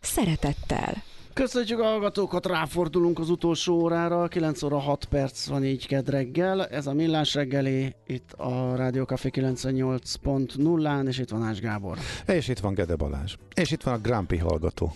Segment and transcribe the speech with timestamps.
[0.00, 1.02] szeretettel.
[1.32, 6.66] Köszönjük a hallgatókat, ráfordulunk az utolsó órára, 9 óra 6 perc van így kedd reggel,
[6.66, 11.98] ez a Millás reggeli, itt a Rádió Café 98.0-án, és itt van Ás Gábor.
[12.26, 13.34] És itt van Gede Balázs.
[13.54, 14.94] És itt van a Grampi hallgató.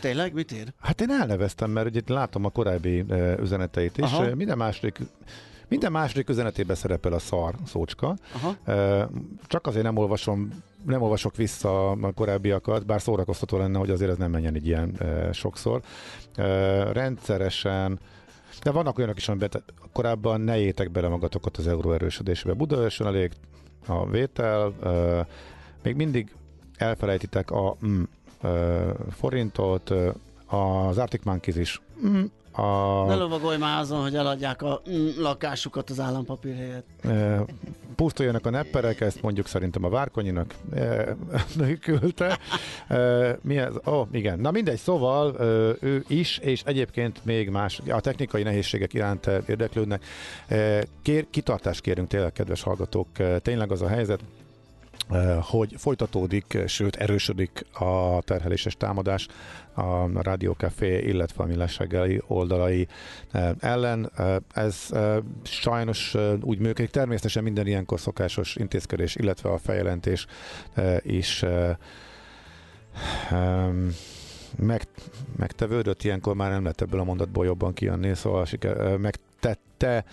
[0.00, 0.32] Tényleg?
[0.32, 0.72] Mit ír?
[0.80, 4.04] Hát én elneveztem, mert ugye itt látom a korábbi uh, üzeneteit is.
[4.04, 4.34] Aha.
[4.34, 4.98] Minden második
[5.68, 8.16] minden második üzenetében szerepel a szar szócska.
[8.32, 8.56] Aha.
[8.66, 9.10] Uh,
[9.46, 14.16] csak azért nem olvasom nem olvasok vissza a korábbiakat, bár szórakoztató lenne, hogy azért ez
[14.16, 15.80] nem menjen így ilyen uh, sokszor.
[16.38, 16.44] Uh,
[16.92, 17.98] rendszeresen
[18.62, 19.50] de vannak olyanok is, amiben
[19.92, 22.54] korábban ne étek bele magatokat az euró erősödésébe.
[22.54, 23.32] Budaörsön elég
[23.86, 25.26] a vétel, uh,
[25.82, 26.34] még mindig
[26.76, 28.02] elfelejtitek a mm,
[29.10, 29.90] forintot,
[30.46, 31.80] az Arctic Monkeys is.
[32.06, 32.24] Mm,
[32.56, 33.04] a...
[33.06, 36.86] Ne lovagolj már azon, hogy eladják a mm, lakásukat az állampapír helyett.
[37.04, 37.44] E,
[37.96, 41.16] pusztuljanak a nepperek, ezt mondjuk szerintem a Várkonyinak e,
[41.80, 42.38] küldte.
[42.88, 43.74] E, mi ez?
[43.86, 44.38] Ó, oh, igen.
[44.38, 45.44] Na mindegy, szóval e,
[45.80, 50.04] ő is, és egyébként még más, a technikai nehézségek iránt érdeklődnek.
[50.46, 53.18] E, kér, kitartást kérünk tényleg, kedves hallgatók.
[53.18, 54.20] E, tényleg az a helyzet,
[55.40, 59.28] hogy folytatódik, sőt erősödik a terheléses támadás
[59.74, 61.80] a Rádió Café, illetve a Millás
[62.26, 62.88] oldalai
[63.58, 64.12] ellen.
[64.54, 64.88] Ez
[65.42, 66.90] sajnos úgy működik.
[66.90, 70.26] Természetesen minden ilyenkor szokásos intézkedés, illetve a feljelentés
[71.02, 71.44] is
[74.58, 74.82] meg,
[75.36, 79.14] megtevődött, ilyenkor már nem lehet ebből a mondatból jobban kijönni, szóval siker, meg,
[79.46, 80.04] tette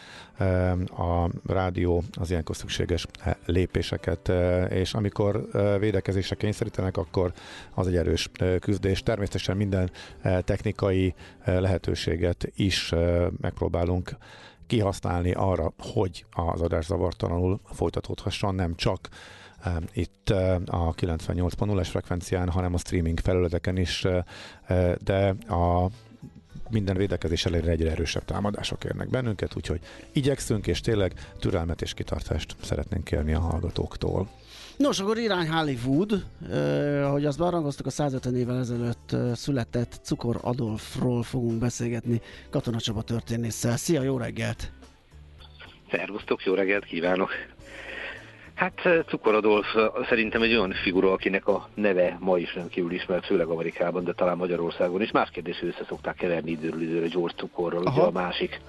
[0.98, 7.34] a rádió az ilyenkor szükséges eh, lépéseket, eh, és amikor eh, védekezésre kényszerítenek, akkor
[7.74, 8.30] az egy erős
[8.60, 9.04] küzdés.
[9.04, 11.14] Természetesen minden technikai
[11.46, 12.94] lehetőséget is
[13.42, 14.18] megpróbálunk
[14.68, 19.10] kihasználni arra, hogy az adás zavartalanul folytatódhasson, nem csak
[19.94, 20.30] itt
[20.66, 24.08] a 98.0-es frekvencián, hanem a streaming felületeken is,
[25.04, 25.90] de a
[26.74, 29.80] minden védekezés ellenére egyre erősebb támadások érnek bennünket, úgyhogy
[30.12, 34.30] igyekszünk, és tényleg türelmet és kitartást szeretnénk kérni a hallgatóktól.
[34.78, 41.24] Nos, akkor irány Hollywood, eh, ahogy azt barangoztuk, a 150 évvel ezelőtt született Cukor Adolfról
[41.24, 43.78] fogunk beszélgetni Katona Csaba történésszel.
[43.78, 44.72] Szia, jó reggelt!
[45.92, 47.32] Szervusztok, jó reggelt kívánok!
[48.54, 52.92] Hát eh, Cukor Adolf eh, szerintem egy olyan figura, akinek a neve ma is rendkívül
[52.92, 55.12] ismert, főleg Amerikában, de talán Magyarországon is.
[55.12, 58.62] Más kérdés, hogy össze szokták keverni időről időre George Cukorral, ugye a másik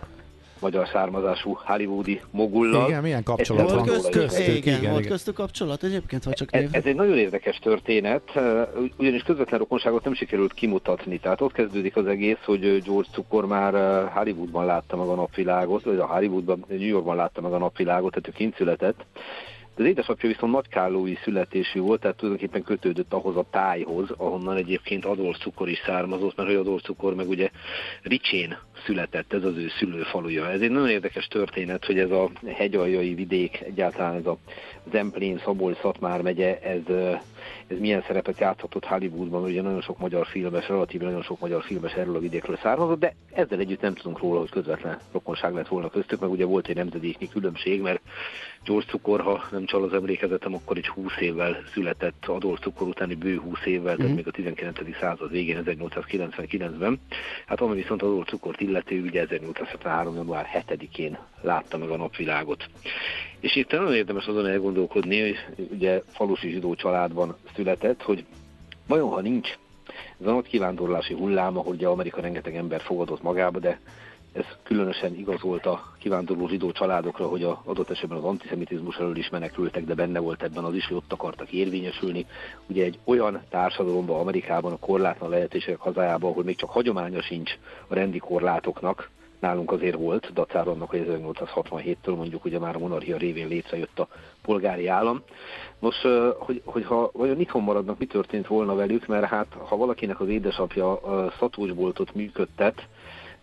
[0.61, 2.89] magyar származású hollywoodi mogullal.
[2.89, 6.63] Igen, milyen kapcsolat van köztük, köztük, igen, igen, volt köztük kapcsolat egyébként, vagy csak név?
[6.63, 8.67] Ez, ez egy nagyon érdekes történet, eh,
[8.97, 11.19] ugyanis közvetlen rokonságot nem sikerült kimutatni.
[11.19, 13.73] Tehát ott kezdődik az egész, hogy George Cukor már
[14.13, 18.29] Hollywoodban látta meg a napvilágot, vagy a Hollywoodban, New Yorkban látta meg a napvilágot, tehát
[18.29, 19.05] ő kint született
[19.77, 25.39] az édesapja viszont nagykállói születésű volt, tehát tulajdonképpen kötődött ahhoz a tájhoz, ahonnan egyébként Adolf
[25.39, 27.51] cukor is származott, mert hogy Adolf cukor meg ugye
[28.03, 30.51] Ricsén született, ez az ő szülőfaluja.
[30.51, 34.39] Ez egy nagyon érdekes történet, hogy ez a hegyaljai vidék, egyáltalán ez a
[34.91, 36.95] Zemplén, Szabolcs, Szatmár megye, ez,
[37.67, 41.93] ez milyen szerepet játszhatott Hollywoodban, ugye nagyon sok magyar filmes, relatív nagyon sok magyar filmes
[41.93, 45.91] erről a vidékről származott, de ezzel együtt nem tudunk róla, hogy közvetlen rokonság lett volna
[45.91, 48.01] köztük, meg ugye volt egy nemzedéknyi különbség, mert
[48.65, 53.15] George Cukor, ha nem csal az emlékezetem, akkor egy 20 évvel született, Adolf Cukor utáni
[53.15, 54.15] bő 20 évvel, tehát mhm.
[54.15, 54.79] még a 19.
[55.01, 57.01] század végén, 1899-ben.
[57.47, 60.15] Hát ami viszont Adolf Cukort illeti, ugye 1873.
[60.15, 62.69] január 7-én látta meg a napvilágot.
[63.41, 65.37] És itt nagyon érdemes azon elgondolkodni, hogy
[65.71, 68.25] ugye falusi zsidó családban született, hogy
[68.87, 69.57] vajon ha nincs
[70.21, 73.81] ez a nagy kivándorlási hullám, ahogy ugye Amerika rengeteg ember fogadott magába, de
[74.35, 79.17] ez különösen igaz volt a kivándorló zsidó családokra, hogy a adott esetben az antiszemitizmus elől
[79.17, 82.27] is menekültek, de benne volt ebben az is, hogy ott akartak érvényesülni.
[82.67, 87.59] Ugye egy olyan társadalomban, Amerikában, a korlátlan lehetőségek hazájában, ahol még csak hagyománya sincs
[87.89, 89.11] a rendi korlátoknak,
[89.41, 94.09] nálunk azért volt, dacára annak, hogy 1867-től mondjuk ugye már a monarchia révén létrejött a
[94.43, 95.23] polgári állam.
[95.79, 95.97] Nos,
[96.39, 101.01] hogy, hogyha vajon itthon maradnak, mi történt volna velük, mert hát ha valakinek az édesapja
[101.39, 102.87] szatósboltot működtet,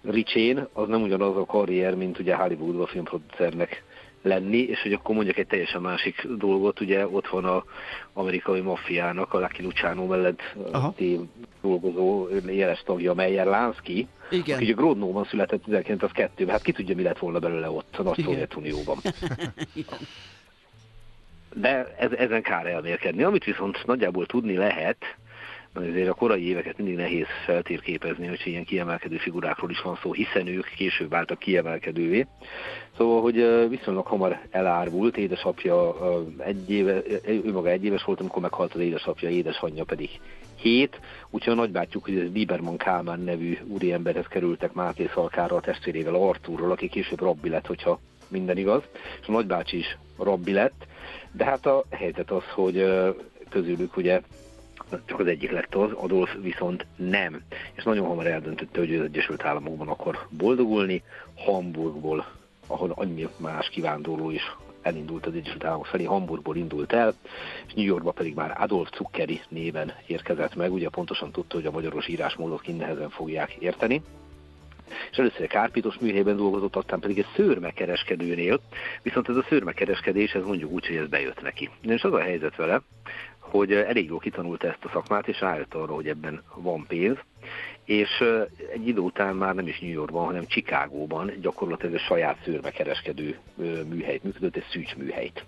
[0.04, 3.84] Ricsén, az nem ugyanaz a karrier, mint ugye Hollywoodban filmproducernek
[4.22, 7.64] lenni, és hogy akkor mondjak egy teljesen másik dolgot, ugye ott van a
[8.14, 10.42] amerikai maffiának, a Lucky Luciano mellett
[11.62, 14.56] dolgozó jeles tagja, Meyer Lansky, Igen.
[14.56, 18.24] aki ugye Grodnóban született 1902-ben, hát ki tudja, mi lett volna belőle ott a Nagy
[18.24, 18.98] Szovjetunióban.
[21.54, 23.24] De ez, ezen kár elmérkedni.
[23.24, 24.98] Amit viszont nagyjából tudni lehet,
[25.74, 30.48] azért a korai éveket mindig nehéz feltérképezni, hogy ilyen kiemelkedő figurákról is van szó, hiszen
[30.48, 32.28] ők később váltak kiemelkedővé.
[32.98, 35.96] Szóval, hogy viszonylag hamar elárvult, édesapja
[36.38, 40.10] egy éve, ő maga egy éves volt, amikor meghalt az édesapja, édesanyja pedig
[40.56, 46.16] hét, úgyhogy a nagybátyjuk, hogy ez Lieberman Kálmán nevű úriemberhez kerültek Máté Szalkára a testvérével,
[46.16, 48.82] Artúrról, aki később rabbi lett, hogyha minden igaz,
[49.22, 50.86] és a nagybácsi is rabbi lett,
[51.32, 52.86] de hát a helyzet az, hogy
[53.50, 54.22] közülük ugye
[55.06, 57.42] csak az egyik lett az, Adolf viszont nem.
[57.74, 61.04] És nagyon hamar eldöntötte, hogy az Egyesült Államokban akar boldogulni,
[61.36, 62.26] Hamburgból,
[62.68, 67.14] ahol annyi más kivándorló is elindult az Egyesült Államok felé, Hamburgból indult el,
[67.68, 71.72] és New Yorkba pedig már Adolf Zuckeri néven érkezett meg, ugye pontosan tudta, hogy a
[71.72, 74.02] magyaros írásmódot nehezen fogják érteni
[75.12, 78.60] és először egy kárpitos műhelyben dolgozott, aztán pedig egy szőrmekereskedőnél,
[79.02, 81.70] viszont ez a szőrmekereskedés, ez mondjuk úgy, hogy ez bejött neki.
[81.82, 82.82] És az a helyzet vele,
[83.52, 87.18] hogy elég jól kitanulta ezt a szakmát, és rájött arra, hogy ebben van pénz,
[87.86, 88.24] és
[88.74, 93.38] egy idő után már nem is New Yorkban, hanem Chicagóban gyakorlatilag a saját szőrmekereskedő
[93.90, 95.46] műhelyt működött, egy szűcs műhelyt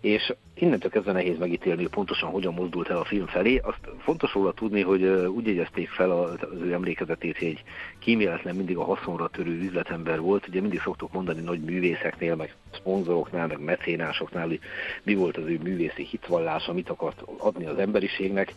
[0.00, 3.56] és innentől kezdve nehéz megítélni, hogy pontosan hogyan mozdult el a film felé.
[3.56, 7.62] Azt fontos róla tudni, hogy úgy jegyezték fel az ő emlékezetét, hogy egy
[7.98, 10.48] kíméletlen mindig a haszonra törő üzletember volt.
[10.48, 14.60] Ugye mindig szoktuk mondani nagy művészeknél, meg szponzoroknál, meg mecénásoknál, hogy
[15.02, 18.54] mi volt az ő művészi hitvallása, mit akart adni az emberiségnek.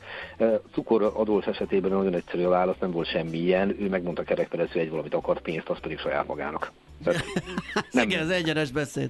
[0.71, 3.75] Cukor Adolf esetében nagyon egyszerű a válasz, nem volt semmi ilyen.
[3.79, 6.71] Ő megmondta kerekperec, hogy egy valamit akart pénzt, azt pedig saját magának.
[7.03, 7.23] Tehát
[7.91, 8.09] nem...
[8.09, 9.09] Igen, ez egyenes beszéd.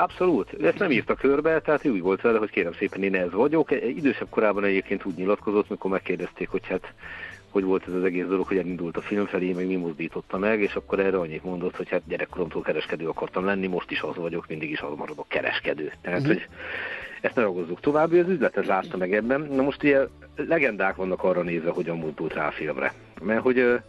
[0.00, 0.62] Abszolút.
[0.62, 3.70] Ezt nem írta körbe, tehát úgy volt vele, hogy kérem szépen én ez vagyok.
[3.70, 6.92] Idősebb korában egyébként úgy nyilatkozott, mikor megkérdezték, hogy hát
[7.50, 10.60] hogy volt ez az egész dolog, hogy elindult a film felé, meg mi mozdította meg,
[10.60, 14.46] és akkor erre annyit mondott, hogy hát gyerekkoromtól kereskedő akartam lenni, most is az vagyok,
[14.48, 15.92] mindig is az maradok kereskedő.
[16.00, 16.34] Tehát, uh-huh.
[16.34, 16.46] hogy
[17.20, 19.40] ezt ne ragozzuk tovább, az üzletet látta meg ebben.
[19.40, 20.06] Na most ugye
[20.36, 22.92] legendák vannak arra nézve, hogyan mozdult rá a filmre.
[23.22, 23.80] Mert hogy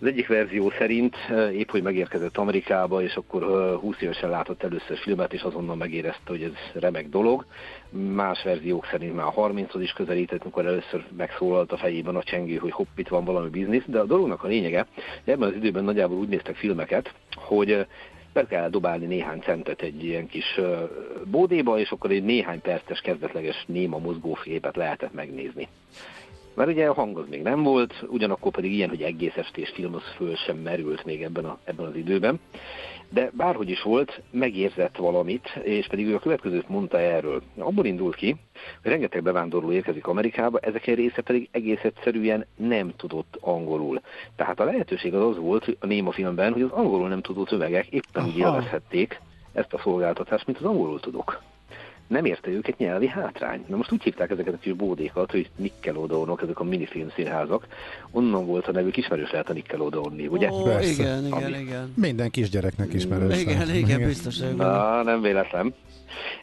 [0.00, 1.16] az egyik verzió szerint
[1.52, 3.42] épp, hogy megérkezett Amerikába, és akkor
[3.80, 7.44] 20 eh, évesen látott először filmet, és azonnal megérezte, hogy ez remek dolog.
[7.90, 12.56] Más verziók szerint már a 30 is közelített, amikor először megszólalt a fejében a csengő,
[12.56, 14.86] hogy hopp, itt van valami biznisz, de a dolognak a lényege,
[15.24, 17.86] ebben az időben nagyjából úgy néztek filmeket, hogy
[18.32, 20.60] be kell dobálni néhány centet egy ilyen kis
[21.24, 25.68] bódéba, és akkor egy néhány perces kezdetleges néma mozgófépet lehetett megnézni.
[26.54, 29.94] Mert ugye a hang az még nem volt, ugyanakkor pedig ilyen, hogy egész estés film
[29.94, 32.40] az föl sem merült még ebben, a, ebben az időben.
[33.08, 37.42] De bárhogy is volt, megérzett valamit, és pedig ő a következőt mondta erről.
[37.58, 38.36] Abból indult ki,
[38.82, 44.00] hogy rengeteg bevándorló érkezik Amerikába, ezek egy része pedig egész egyszerűen nem tudott angolul.
[44.36, 47.86] Tehát a lehetőség az az volt a Néma filmben, hogy az angolul nem tudó tömegek
[47.86, 49.20] éppen úgy élvezhették
[49.52, 51.42] ezt a szolgáltatást, mint az angolul tudók
[52.06, 53.64] nem érte őket nyelvi hátrány.
[53.68, 57.66] Na most úgy hívták ezeket a kis bódékat, hogy Nickelodeonok, ezek a minifilm színházak.
[58.10, 60.50] Onnan volt a nevük, ismerős lehet a Nickelodeonni, ugye?
[60.50, 60.90] Ó, Persze.
[60.90, 61.58] igen, igen, Ami...
[61.58, 61.92] igen.
[61.96, 63.40] Minden kisgyereknek ismerős.
[63.40, 64.38] Igen, igen, igen, biztos.
[64.38, 65.74] Na, nem véletlen.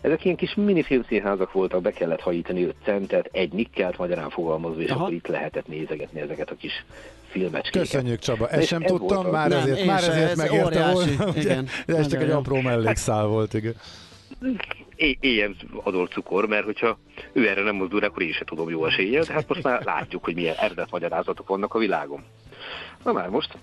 [0.01, 4.81] Ezek ilyen kis minifilm színházak voltak, be kellett hajítani 5 centet, egy nikkelt magyarán fogalmazva,
[4.81, 5.01] és Aha.
[5.01, 6.85] akkor itt lehetett nézegetni ezeket a kis
[7.27, 7.81] filmecskéket.
[7.81, 11.35] Köszönjük Csaba, ezt sem ez tudtam, már ezért, már ezért ez megérte volna.
[11.41, 11.67] Igen.
[11.85, 13.75] Ez csak egy apró mellékszál volt, igen
[14.95, 16.97] éljen adott cukor, mert hogyha
[17.33, 20.23] ő erre nem mozdul, akkor én sem tudom jó eséllyel, de hát most már látjuk,
[20.23, 20.55] hogy milyen
[20.89, 22.23] magyarázatok vannak a világon.
[23.03, 23.57] Na már most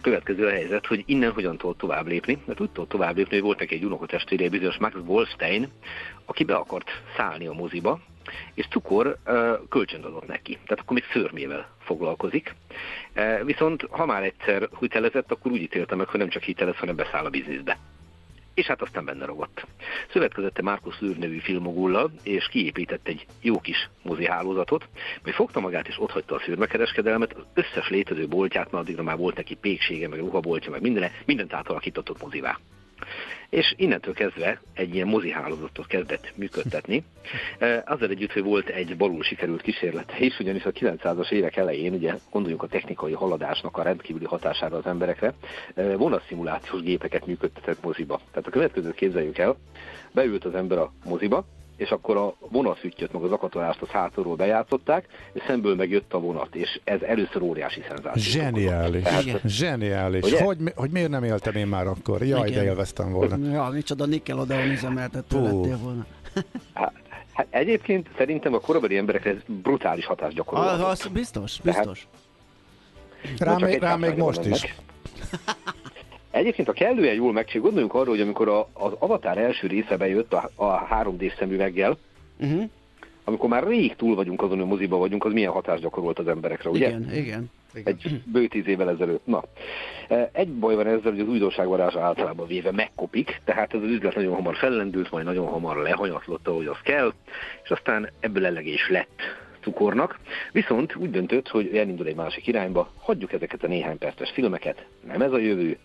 [0.00, 3.44] következő a helyzet, hogy innen hogyan tudott tovább lépni, mert úgy tudott tovább lépni, hogy
[3.44, 5.68] volt neki egy unokatestvére, bizonyos Max Wolstein,
[6.24, 8.00] aki be akart szállni a moziba,
[8.54, 10.52] és cukor uh, kölcsön adott neki.
[10.52, 12.54] Tehát akkor még szörmével foglalkozik.
[13.16, 16.96] Uh, viszont ha már egyszer hitelezett, akkor úgy ítélte meg, hogy nem csak hitelez, hanem
[16.96, 17.78] beszáll a bizniszbe
[18.58, 19.66] és hát aztán benne ragadt.
[20.12, 24.88] Szövetkezette Markus Lőr nevű filmogullal, és kiépített egy jó kis mozi hálózatot,
[25.22, 29.36] majd fogta magát és otthagyta a szürmekereskedelmet, az összes létező boltját, mert addigra már volt
[29.36, 32.58] neki péksége, meg ruhaboltja, meg minden, mindent átalakított mozivá
[33.48, 37.04] és innentől kezdve egy ilyen mozihálózatot kezdett működtetni.
[37.84, 42.14] Azzal együtt, hogy volt egy balul sikerült kísérlete is, ugyanis a 900-as évek elején, ugye
[42.30, 45.34] gondoljunk a technikai haladásnak a rendkívüli hatására az emberekre,
[45.74, 48.20] vonaszszimulációs gépeket működtetett moziba.
[48.30, 49.56] Tehát a következőt képzeljük el,
[50.12, 51.46] beült az ember a moziba,
[51.78, 56.54] és akkor a vonatfüttyöt, meg az akatolást a hátulról bejátszották, és szemből megjött a vonat,
[56.54, 58.22] és ez először óriási szenzáció.
[58.22, 60.32] Zseniális, Tehát, zseniális.
[60.32, 62.22] Hogy, hogy miért nem éltem én már akkor?
[62.22, 62.58] Jaj, Igen.
[62.60, 63.36] de élveztem volna.
[63.58, 66.06] Ja, micsoda Nickelodeon üzemeltető lettél volna.
[66.74, 66.92] Hát,
[67.32, 70.64] hát egyébként szerintem a korabeli emberekre ez brutális hatást Az, gyakorol.
[70.64, 72.08] az biztos, biztos.
[73.38, 74.74] Rám, csak még, még most is.
[76.38, 80.32] Egyébként a kellően jól megcsináljuk, gondoljunk arra, hogy amikor a, az Avatar első része bejött
[80.32, 81.98] a, a 3D szemüveggel,
[82.40, 82.70] Uh-huh.
[83.24, 86.70] amikor már rég túl vagyunk azon, hogy moziba vagyunk, az milyen hatást gyakorolt az emberekre,
[86.70, 86.88] ugye?
[86.88, 87.50] Igen, igen.
[87.84, 89.26] Egy bő tíz évvel ezelőtt.
[89.26, 89.42] Na,
[90.08, 94.14] e, egy baj van ezzel, hogy az újdonságvarása általában véve megkopik, tehát ez az üzlet
[94.14, 97.12] nagyon hamar fellendült, majd nagyon hamar lehanyatlott, ahogy az kell,
[97.64, 99.20] és aztán ebből elegés lett
[99.60, 100.18] cukornak.
[100.52, 105.22] Viszont úgy döntött, hogy elindul egy másik irányba, hagyjuk ezeket a néhány perces filmeket, nem
[105.22, 105.78] ez a jövő,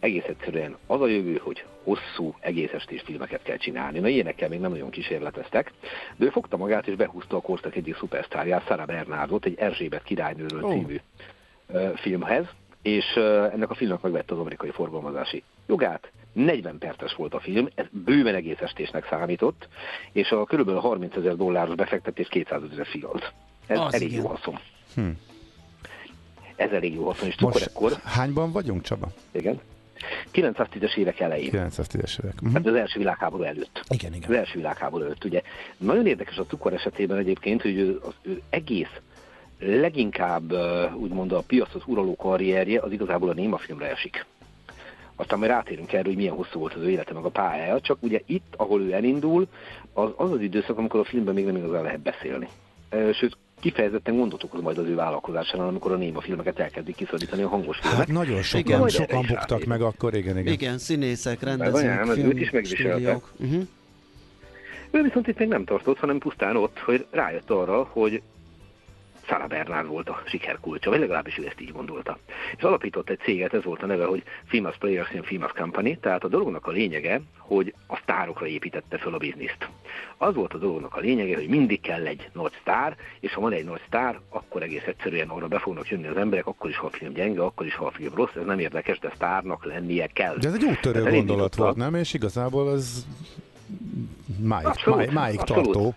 [0.00, 3.98] egész egyszerűen az a jövő, hogy hosszú, egész estés filmeket kell csinálni.
[3.98, 5.72] Na ilyenekkel még nem nagyon kísérleteztek,
[6.16, 10.64] de ő fogta magát és behúzta a korszak egyik szupersztárját, Sarah Bernardot, egy Erzsébet királynőről
[10.64, 10.70] Ó.
[10.70, 11.00] című
[11.94, 12.46] filmhez,
[12.82, 13.04] és
[13.52, 16.10] ennek a filmnek megvette az amerikai forgalmazási jogát.
[16.32, 19.68] 40 perces volt a film, ez bőven egész estésnek számított,
[20.12, 20.70] és a kb.
[20.70, 23.32] 30 ezer dolláros befektetés 200 ezer fialt.
[23.66, 24.22] Ez Az elég igen.
[24.22, 24.58] jó haszon.
[24.94, 25.08] Hm.
[26.56, 29.08] Ez elég jó haszon, és Most ekkor, hányban vagyunk, Csaba?
[29.30, 29.60] igen,
[30.32, 31.50] 910-es évek elején.
[31.52, 32.40] 910-es évek.
[32.40, 32.52] Mhm.
[32.54, 33.82] Hát az első világháború előtt.
[33.88, 34.34] Igen, Az igen.
[34.34, 35.42] első világháború előtt, ugye.
[35.76, 38.92] Nagyon érdekes a cukor esetében egyébként, hogy ő- az ő egész
[39.60, 40.52] leginkább
[40.94, 44.26] úgymond a piacot uraló karrierje az igazából a néma filmre esik.
[45.16, 47.98] Aztán majd rátérünk erre, hogy milyen hosszú volt az ő élete, meg a pályája, csak
[48.00, 49.46] ugye itt, ahol ő elindul,
[49.92, 52.48] az az, az időszak, amikor a filmben még nem igazán lehet beszélni.
[52.90, 57.48] Sőt, kifejezetten gondot okoz majd az ő vállalkozásánál, amikor a néma filmeket elkezdik kiszorítani a
[57.48, 57.98] hangos filmek.
[57.98, 58.88] Hát nagyon sokan, Igen.
[58.88, 60.52] Sokan buktak meg akkor, igen, igen.
[60.52, 62.90] Igen, színészek, rendezők, az őt is film, megviselte.
[62.90, 63.32] stúdiók.
[63.38, 63.66] Uh-huh.
[64.90, 68.22] Ő viszont itt még nem tartott, hanem pusztán ott, hogy rájött arra, hogy
[69.28, 72.18] Sarah Bernard volt a sikerkulcsa, vagy legalábbis ő ezt így gondolta.
[72.56, 76.24] És alapított egy céget, ez volt a neve, hogy Famous Players in Famous Company, tehát
[76.24, 79.68] a dolognak a lényege, hogy a sztárokra építette föl a bizniszt.
[80.16, 83.52] Az volt a dolognak a lényege, hogy mindig kell egy nagy sztár, és ha van
[83.52, 86.86] egy nagy sztár, akkor egész egyszerűen arra be fognak jönni az emberek, akkor is, ha
[86.86, 90.06] a film gyenge, akkor is, ha a film rossz, ez nem érdekes, de sztárnak lennie
[90.06, 90.36] kell.
[90.36, 91.94] De ez egy úttörő Ez gondolat volt, nem?
[91.94, 93.06] És igazából ez
[94.40, 95.64] máig, Abszolút, máig, máig abszolút.
[95.64, 95.94] tartó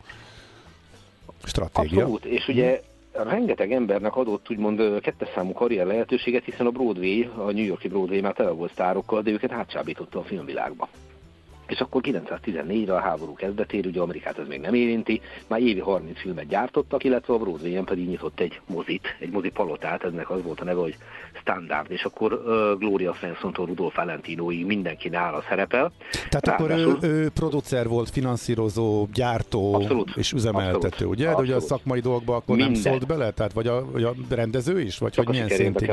[1.44, 2.00] stratégia.
[2.00, 2.82] Abszolút, és ugye
[3.24, 8.22] rengeteg embernek adott úgymond kettes számú karrier lehetőséget, hiszen a Broadway, a New Yorki Broadway
[8.22, 10.90] már tele volt sztárokkal, de őket átsábította a filmvilágba.
[11.72, 16.20] És akkor 914-re a háború kezdetére, ugye Amerikát ez még nem érinti, már évi 30
[16.20, 20.60] filmet gyártottak, illetve a Broadway-en pedig nyitott egy mozit, egy mozi palotát, ennek az volt
[20.60, 20.96] a neve, hogy
[21.42, 25.92] Standard, és akkor uh, Gloria Svensson-tól Rudolf Valentinoig mindenki nála szerepel.
[26.30, 30.12] Tehát akkor ő, Ráadásul- ő producer volt, finanszírozó, gyártó Abszolút.
[30.16, 31.13] és üzemeltető, Abszolút.
[31.13, 31.25] ugye?
[31.25, 31.63] De ugye a Abszolút.
[31.68, 32.92] szakmai dolgokba akkor nem Minden.
[32.92, 33.32] szólt bele?
[33.32, 34.98] Tehát vagy a, vagy a rendező is?
[34.98, 35.92] Vagy Csak hogy milyen szintig?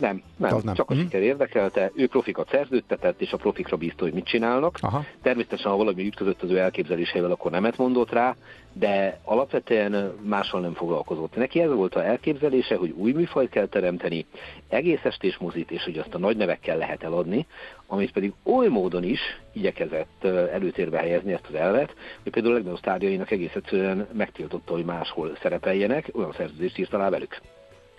[0.00, 0.74] Nem, nem, Az nem.
[0.74, 1.02] csak a Mhm.
[1.02, 1.90] siker érdekelte.
[1.94, 4.78] Ő profikat szerződtetett, és a profikra bízta, hogy mit csinálnak.
[4.80, 5.04] Aha.
[5.22, 8.36] Természetesen, ha valami ütközött az ő elképzeléseivel, akkor nemet mondott rá,
[8.72, 11.36] de alapvetően mással nem foglalkozott.
[11.36, 14.26] Neki ez volt a elképzelése, hogy új műfajt kell teremteni,
[14.68, 17.46] egész estés mozit, és hogy azt a nagy nevekkel lehet eladni,
[17.86, 19.20] amit pedig oly módon is
[19.52, 24.84] igyekezett előtérbe helyezni ezt az elvet, hogy például a legnagyobb sztárjainak egész egyszerűen megtiltotta, hogy
[24.84, 27.40] máshol szerepeljenek, olyan szerződést írt alá velük.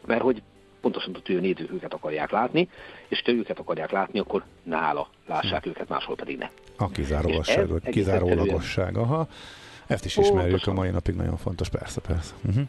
[0.05, 0.41] Mert hogy
[0.82, 2.70] pontosan tudja, hogy nézők őket akarják látni,
[3.08, 6.50] és ha őket akarják látni, akkor nála lássák őket, máshol pedig ne.
[6.78, 8.98] A kizárólagosság, kizárólagosság.
[8.98, 9.28] Aha.
[9.88, 10.74] Ezt is ismerjük Pontosan.
[10.74, 12.34] a mai napig, nagyon fontos, persze, persze.
[12.46, 12.64] Uh-huh.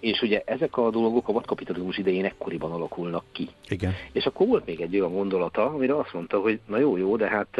[0.00, 3.48] És ugye ezek a dolgok a vadkapitalizmus idején ekkoriban alakulnak ki.
[3.68, 3.94] Igen.
[4.12, 7.28] És akkor volt még egy olyan gondolata, amire azt mondta, hogy na jó, jó, de
[7.28, 7.58] hát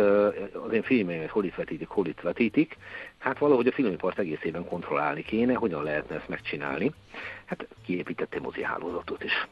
[0.67, 2.77] az én filmeimet hol itt vetítik, hol itt vetítik,
[3.19, 6.93] hát valahogy a filmipart egészében kontrollálni kéne, hogyan lehetne ezt megcsinálni.
[7.45, 9.49] Hát kiépítette mozi hálózatot is.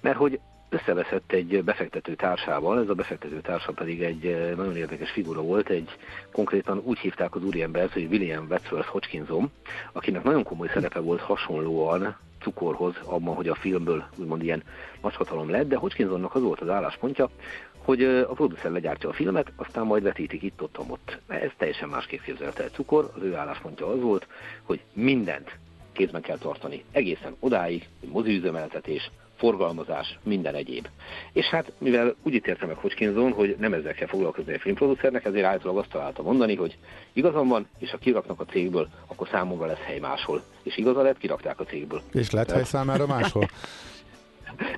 [0.00, 5.10] Mert hogy összeveszett egy befektető társával, ez a befektető társa pedig egy ö, nagyon érdekes
[5.10, 5.90] figura volt, egy
[6.32, 9.50] konkrétan úgy hívták az úriembert, hogy William Wadsworth Hodgkinson,
[9.92, 14.62] akinek nagyon komoly szerepe volt hasonlóan cukorhoz abban, hogy a filmből úgymond ilyen
[15.02, 17.30] nagyhatalom lett, de Hodgkinsonnak az volt az álláspontja,
[17.76, 21.18] hogy ö, a producer legyártja a filmet, aztán majd vetítik itt, ott, ott.
[21.26, 24.26] Ez teljesen másképp képzelte el cukor, az ő álláspontja az volt,
[24.62, 25.58] hogy mindent
[25.92, 30.88] kézben kell tartani, egészen odáig, hogy moziüzemeltetés, forgalmazás, minden egyéb.
[31.32, 35.44] És hát, mivel úgy ítélte meg Hodgkinson, hogy nem ezzel kell foglalkozni a filmproducernek, ezért
[35.44, 36.78] állítólag azt találta mondani, hogy
[37.12, 40.42] igazam van, és ha kiraknak a cégből, akkor számomra lesz hely máshol.
[40.62, 42.02] És igaza lett, kirakták a cégből.
[42.12, 43.48] És lett hely számára máshol?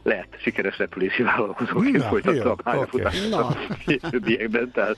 [0.03, 3.41] lehet sikeres repülési vállalkozóként folytatta a pályafutást okay.
[3.43, 4.97] a későbbiekben, tehát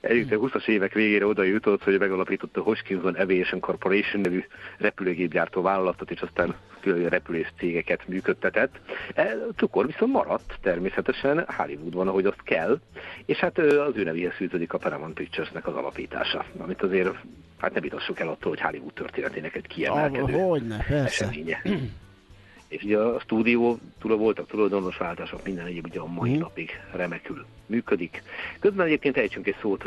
[0.00, 4.44] egyébként 20-as évek végére oda jutott, hogy megalapította a Hoskinson Aviation Corporation nevű
[4.78, 6.54] repülőgépgyártó vállalatot, és aztán
[7.08, 8.80] repülés cégeket működtetett.
[9.14, 12.80] E, cukor viszont maradt természetesen Hollywoodban, ahogy azt kell,
[13.26, 17.14] és hát az ő nevéhez fűződik a Paramount Pictures-nek az alapítása, amit azért
[17.58, 21.24] hát ne vitassuk el attól, hogy Hollywood történetének egy kiemelkedő ah, hogyne, persze.
[21.24, 21.62] eseménye.
[22.72, 26.38] És ugye a stúdió túl voltak tulajdonos váltások, minden egyéb ugye a mai mm.
[26.38, 28.22] napig remekül működik.
[28.60, 29.84] Közben egyébként ejtsünk egy szót,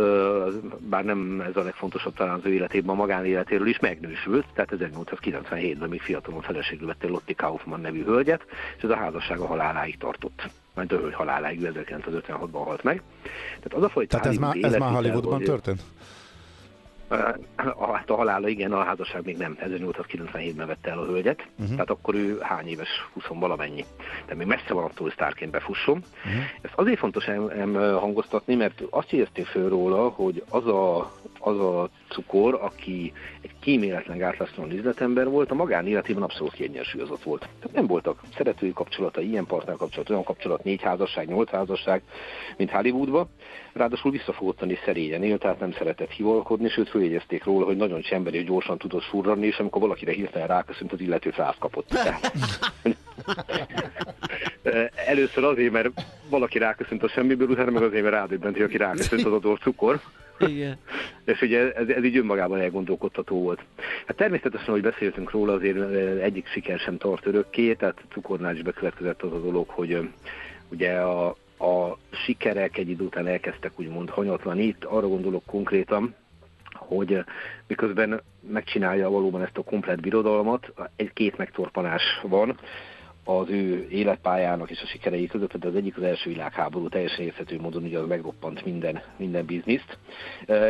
[0.80, 5.90] bár nem ez a legfontosabb talán az ő életében, a magánéletéről is megnősült, tehát 1897-ben
[5.90, 8.46] még fiatalon feleségül vette Lotti Kaufmann nevű hölgyet,
[8.78, 10.50] és ez a házasság a haláláig tartott.
[10.74, 13.02] Majd a hölgy haláláig 1956-ban halt meg.
[13.60, 15.82] Tehát az a fajta Tehát ez már, ez már Hollywoodban történt?
[17.66, 21.70] A, hát a halála, igen, a házasság még nem, 1897-ben vette el a hölgyet, uh-huh.
[21.70, 23.86] tehát akkor ő hány éves, 20 valamennyi.
[24.22, 26.04] Tehát még messze van attól, hogy sztárként befusson.
[26.26, 26.44] Uh-huh.
[26.62, 31.60] Ezt azért fontos em, em, hangoztatni, mert azt érezték föl róla, hogy az a, az
[31.60, 33.14] a cukor, aki
[33.46, 37.40] egy kíméletlen gátlástalan üzletember volt, a magánéletében abszolút kiegyensúlyozott volt.
[37.40, 42.02] Tehát nem voltak szeretői kapcsolata, ilyen partner kapcsolat, olyan kapcsolat, négy házasság, nyolc házasság,
[42.58, 43.30] mint Hollywoodban.
[43.74, 48.38] Ráadásul visszafogottan és szerényen élt, tehát nem szeretett hivalkodni, sőt följegyezték róla, hogy nagyon csemberi,
[48.38, 51.90] hogy gyorsan tudott surranni, és amikor valakire hirtelen ráköszönt, az illető felát kapott.
[55.08, 55.90] Először azért, mert
[56.30, 60.00] valaki ráköszönt a semmiből, utána meg azért, mert rádöbbent, hogy aki ráköszönt, az adott cukor.
[60.40, 60.78] Igen.
[61.26, 63.64] És ugye ez, ez így önmagában elgondolkodtató volt.
[64.06, 65.78] Hát természetesen, hogy beszéltünk róla, azért
[66.22, 70.10] egyik siker sem tart örökké, tehát cukornál is bekövetkezett az a dolog, hogy
[70.70, 71.28] ugye a,
[71.60, 74.64] a sikerek egy idő után elkezdtek úgymond hanyatlani.
[74.64, 76.16] Itt arra gondolok konkrétan,
[76.74, 77.24] hogy
[77.68, 82.60] miközben megcsinálja valóban ezt a komplet birodalmat, egy-két megtorpanás van,
[83.26, 87.60] az ő életpályának és a sikerei között, de az egyik az első világháború teljesen érthető
[87.60, 89.98] módon ugye az megroppant minden, minden bizniszt.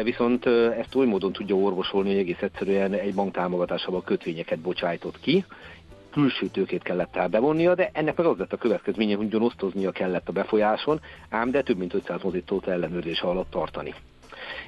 [0.04, 5.46] Viszont ezt oly módon tudja orvosolni, hogy egész egyszerűen egy bank támogatásával kötvényeket bocsájtott ki,
[6.12, 10.30] külső tőkét kellett el bevonnia, de ennek meg az lett a következménye, hogy osztoznia kellett
[10.30, 13.94] a befolyáson, ám de több mint 500 mozítót ellenőrzés alatt tartani.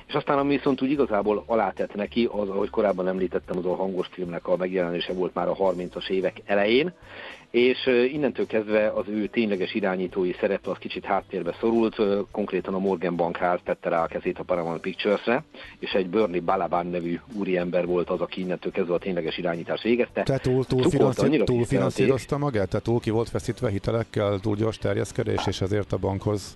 [0.08, 4.08] És aztán, ami viszont úgy igazából alátett neki, az, ahogy korábban említettem, az a hangos
[4.12, 6.94] filmnek a megjelenése volt már a 30-as évek elején,
[7.52, 11.96] és innentől kezdve az ő tényleges irányítói szerepe az kicsit háttérbe szorult,
[12.32, 15.44] konkrétan a Morgan Bankház tette rá a kezét a Paramount Pictures-re,
[15.80, 20.24] és egy Bernie Balaban nevű úriember volt az, aki innentől kezdve a tényleges irányítást végezte.
[20.24, 22.70] Tehát túl, túl, finanszí- túl finanszírozta magát?
[22.70, 26.54] Tehát túl ki volt feszítve hitelekkel, túl gyors terjeszkedés, és ezért a bankhoz...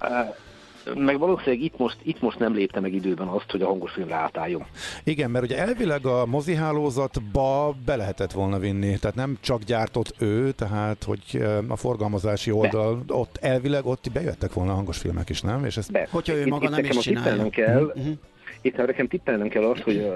[0.96, 4.15] Meg valószínűleg itt most, itt most nem lépte meg időben azt, hogy a hangos filmre
[4.15, 4.65] átálljon.
[5.04, 10.52] Igen, mert ugye elvileg a mozihálózatba be lehetett volna vinni, tehát nem csak gyártott ő,
[10.52, 13.13] tehát hogy a forgalmazási oldal, Be.
[13.13, 15.65] ott elvileg ott bejöttek volna a hangos filmek is, nem?
[15.65, 15.91] És ezt...
[15.91, 16.08] Be.
[16.12, 17.50] Hogyha ő maga itt, nem is csinálja.
[17.50, 18.17] Kell, uh-huh.
[18.63, 20.12] Itt nekem tippelnem kell azt, hogy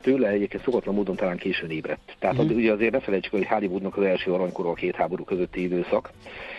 [0.00, 2.16] tőle egyébként szokatlan módon talán későn ébredt.
[2.18, 2.56] Tehát mm.
[2.56, 6.10] ugye azért ne felejtsük, hogy Hollywoodnak az első aranykor a két háború közötti időszak,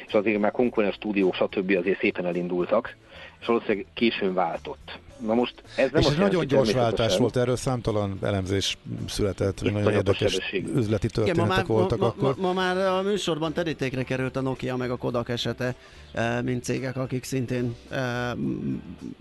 [0.07, 1.75] és azért már konkurens stúdiók, stb.
[1.79, 2.95] azért szépen elindultak
[3.41, 4.99] és valószínűleg későn váltott.
[5.25, 8.77] Na most ez nem és ez nagyon gyors váltás volt, erről számtalan elemzés
[9.07, 12.35] született, Itt nagyon érdekes üzleti történetek Igen, ma már, voltak ma, akkor.
[12.37, 15.75] Ma, ma már a műsorban terítékre került a Nokia meg a Kodak esete,
[16.11, 18.31] eh, mint cégek, akik szintén eh,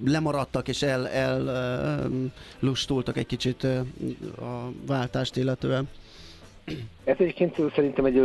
[0.05, 2.05] lemaradtak és el, el eh,
[2.59, 3.65] lustultak egy kicsit
[4.39, 5.89] a váltást illetően.
[7.05, 8.23] Ez egyébként szerintem egy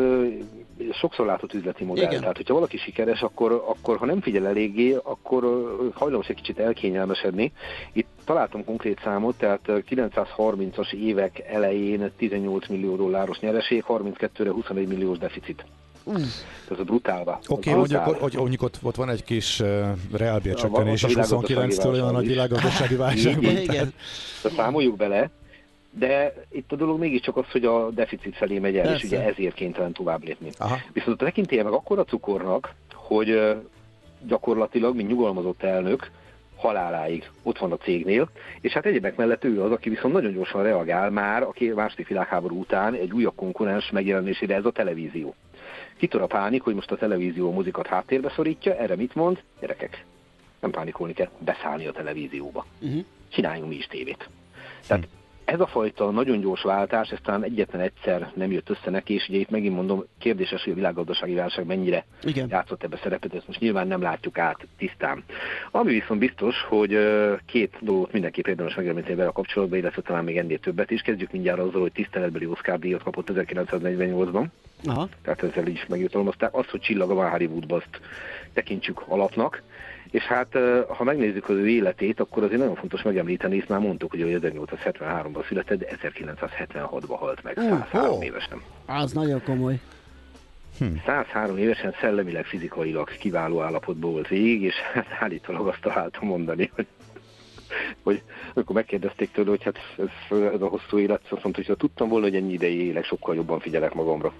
[0.91, 2.03] sokszor látott üzleti modell.
[2.03, 2.19] Igen.
[2.19, 5.43] Tehát, hogyha valaki sikeres, akkor, akkor ha nem figyel eléggé, akkor
[5.93, 7.51] hajlamos egy kicsit elkényelmesedni.
[7.93, 15.17] Itt találtam konkrét számot, tehát 930-as évek elején 18 millió dolláros nyereség, 32-re 21 milliós
[15.17, 15.65] deficit.
[16.09, 16.15] Mm.
[16.71, 17.39] Ez a brutálva.
[17.47, 22.11] Oké, okay, mondjuk, hogy mondjuk ott, ott van egy kis uh, reálbércsökkenés, és 29-től olyan
[22.11, 23.51] nagy világgazdasági válságban.
[23.51, 23.93] Igen, igen.
[24.55, 25.29] Számoljuk bele,
[25.97, 29.05] de itt a dolog mégiscsak az, hogy a deficit felé megy el, Persze.
[29.05, 30.49] és ugye ezért kénytelen tovább lépni.
[30.57, 30.77] Aha.
[30.93, 33.55] Viszont a tekintélye meg akkora cukornak, hogy
[34.27, 36.11] gyakorlatilag, mint nyugalmazott elnök,
[36.55, 38.29] haláláig ott van a cégnél,
[38.61, 42.59] és hát egyébek mellett ő az, aki viszont nagyon gyorsan reagál már a második világháború
[42.59, 45.35] után egy újabb konkurens megjelenésére, ez a televízió.
[45.97, 49.43] Kitör a pánik, hogy most a televízió a mozikat háttérbe szorítja, erre mit mond?
[49.59, 50.05] Gyerekek,
[50.59, 52.65] nem pánikolni kell, beszállni a televízióba.
[52.79, 53.03] Uh-huh.
[53.29, 54.29] Csináljunk mi is tévét.
[54.87, 58.89] Tehát hm ez a fajta nagyon gyors váltás, ez talán egyetlen egyszer nem jött össze
[58.89, 62.47] neki, és ugye itt megint mondom, kérdéses, hogy a világgazdasági válság mennyire Igen.
[62.49, 65.23] játszott ebbe szerepet, ezt most nyilván nem látjuk át tisztán.
[65.71, 66.97] Ami viszont biztos, hogy
[67.45, 71.01] két dolgot mindenképp érdemes megemlíteni vele a kapcsolatban, illetve talán még ennél többet is.
[71.01, 74.45] Kezdjük mindjárt azzal, hogy tiszteletbeli Oscar díjat kapott 1948-ban.
[74.85, 75.09] Aha.
[75.23, 76.55] Tehát ezzel is megjutalmazták.
[76.55, 78.01] Az, hogy csillaga Hollywoodban, azt
[78.53, 79.61] tekintsük alapnak.
[80.11, 84.11] És hát, ha megnézzük az ő életét, akkor azért nagyon fontos megemlíteni, hisz már mondtuk,
[84.11, 88.61] hogy 1873-ban született, de 1976-ban halt meg, 103 uh, évesen.
[88.85, 89.79] Az nagyon komoly.
[90.79, 90.85] Hm.
[91.05, 96.87] 103 évesen szellemileg, fizikailag kiváló állapotban volt végig, és hát állítólag azt találtam mondani, hogy
[98.03, 101.75] hogy amikor megkérdezték tőle, hogy hát ez, ez a hosszú élet, azt mondta, hogy ha
[101.75, 104.33] tudtam volna, hogy ennyi ideig élek, sokkal jobban figyelek magamra.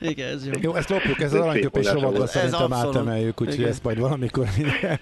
[0.00, 0.52] Igen, ez jó.
[0.60, 4.46] Jó, ezt lopjuk, ez az aranyköpés rovatot szerintem átemeljük, úgyhogy ezt majd valamikor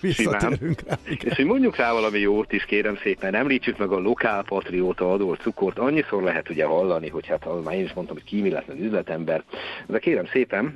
[0.00, 0.98] visszatérünk rá.
[1.04, 5.40] És hogy mondjuk rá valami jót is, kérem szépen, említsük meg a lokál patrióta adott
[5.40, 5.78] cukort.
[5.78, 9.44] Annyiszor lehet ugye hallani, hogy hát már én is mondtam, hogy kíméletlen üzletember.
[9.86, 10.72] De kérem szépen,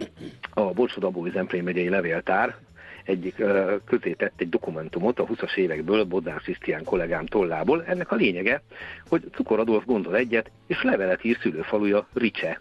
[0.55, 2.57] a Bocsodabói Zemplén megyei levéltár
[3.05, 3.43] egyik
[3.85, 7.85] közé tett egy dokumentumot a 20-as évekből Bodnár Krisztián kollégám tollából.
[7.87, 8.63] Ennek a lényege,
[9.09, 12.61] hogy Cukor Adolf gondol egyet, és levelet ír szülőfaluja Ricse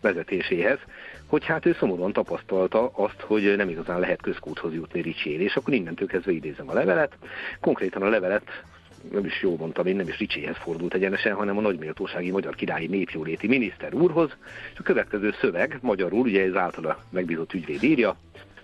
[0.00, 0.78] vezetéséhez,
[1.26, 5.74] hogy hát ő szomorúan tapasztalta azt, hogy nem igazán lehet közkúthoz jutni Ricsén, és akkor
[5.74, 7.16] innentől kezdve idézem a levelet.
[7.60, 8.62] Konkrétan a levelet
[9.12, 12.86] nem is jó mondtam én, nem is Ricséhez fordult egyenesen, hanem a nagyméltósági magyar királyi
[12.86, 14.36] népjóléti miniszter úrhoz,
[14.72, 18.16] és a következő szöveg magyarul, ugye ez általa megbízott ügyvéd írja,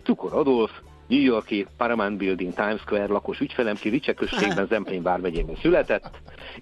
[0.03, 0.71] Cukor Adolf,
[1.07, 6.11] New Yorki Paramount Building Times Square lakos ügyfelem, ki Ricse községben Zemplén vármegyében született,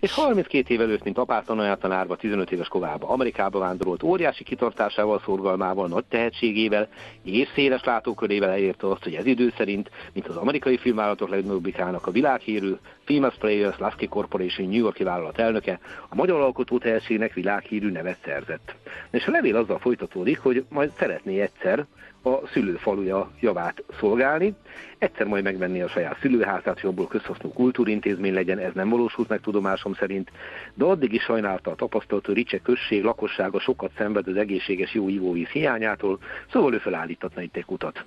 [0.00, 1.46] és 32 év előtt, mint apát
[1.80, 6.88] tanárba, 15 éves kovába Amerikába vándorolt, óriási kitartásával, szorgalmával, nagy tehetségével
[7.22, 12.11] és széles látókörével elérte azt, hogy ez idő szerint, mint az amerikai filmvállalatok legnagyobbbikának a
[12.11, 12.72] világhírű
[13.04, 18.74] Famous Players Lasky Corporation New Yorki vállalat elnöke, a magyar alkotó tehetségnek világhírű nevet szerzett.
[19.11, 21.87] És a levél azzal folytatódik, hogy majd szeretné egyszer
[22.26, 24.54] a szülőfaluja javát szolgálni,
[24.98, 29.40] egyszer majd megvenni a saját szülőházát, hogy abból közhasznú kultúrintézmény legyen, ez nem valósult meg
[29.40, 30.30] tudomásom szerint,
[30.74, 35.08] de addig is sajnálta a tapasztalat, hogy Ricse község lakossága sokat szenved az egészséges jó
[35.08, 36.18] ivóvíz hiányától,
[36.50, 38.04] szóval ő felállítatna itt egy kutat.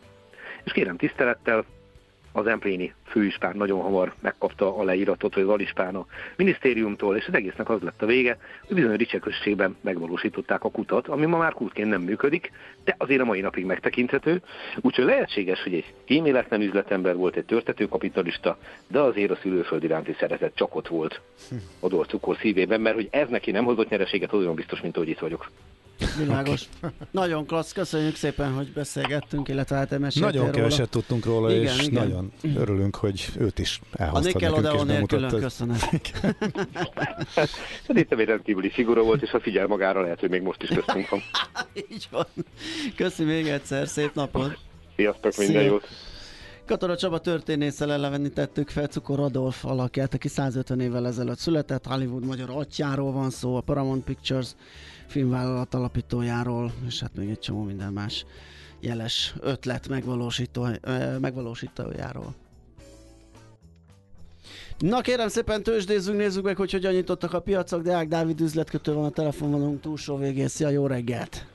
[0.64, 1.66] És kérem tisztelettel,
[2.38, 7.34] az Empléni főispán nagyon hamar megkapta a leíratot, vagy az alispán a minisztériumtól, és az
[7.34, 11.54] egésznek az lett a vége, hogy bizony Ricse községben megvalósították a kutat, ami ma már
[11.54, 12.52] kútként nem működik,
[12.84, 14.42] de azért a mai napig megtekinthető.
[14.82, 20.16] Úgyhogy lehetséges, hogy egy kíméletlen üzletember volt, egy törtető kapitalista, de azért a szülőföld iránti
[20.20, 21.22] szeretet csak ott volt
[21.80, 25.20] a cukor szívében, mert hogy ez neki nem hozott nyereséget, olyan biztos, mint hogy itt
[25.20, 25.50] vagyok.
[26.18, 26.64] Világos.
[27.12, 30.50] Nagyon klassz, köszönjük szépen, hogy beszélgettünk, illetve hát Nagyon róla.
[30.50, 32.08] keveset tudtunk róla, igen, és igen.
[32.08, 35.90] nagyon örülünk, hogy őt is elhoztad A Nickelodeon külön köszönet.
[37.88, 41.10] Szerintem egy rendkívüli figura volt, és ha figyel magára, lehet, hogy még most is köztünk
[41.10, 41.22] van.
[41.92, 42.26] Így van.
[42.96, 44.58] Köszi még egyszer, szép napot.
[44.96, 45.72] Sziasztok, minden Szia.
[45.72, 45.88] jót.
[46.68, 52.50] Katona Csaba történésszel elevenítettük fel Cukor Adolf alakját, aki 150 évvel ezelőtt született, Hollywood magyar
[52.50, 54.56] atyáról van szó, a Paramount Pictures
[55.08, 58.26] filmvállalat alapítójáról, és hát még egy csomó minden más
[58.80, 60.68] jeles ötlet megvalósító,
[61.20, 62.36] megvalósítójáról.
[64.78, 67.82] Na kérem szépen tőzsdézzünk, nézzük meg, hogy hogyan nyitottak a piacok.
[67.82, 70.48] Deák Dávid üzletkötő van a telefonvonunk túlsó végén.
[70.48, 71.46] Szia, jó reggelt!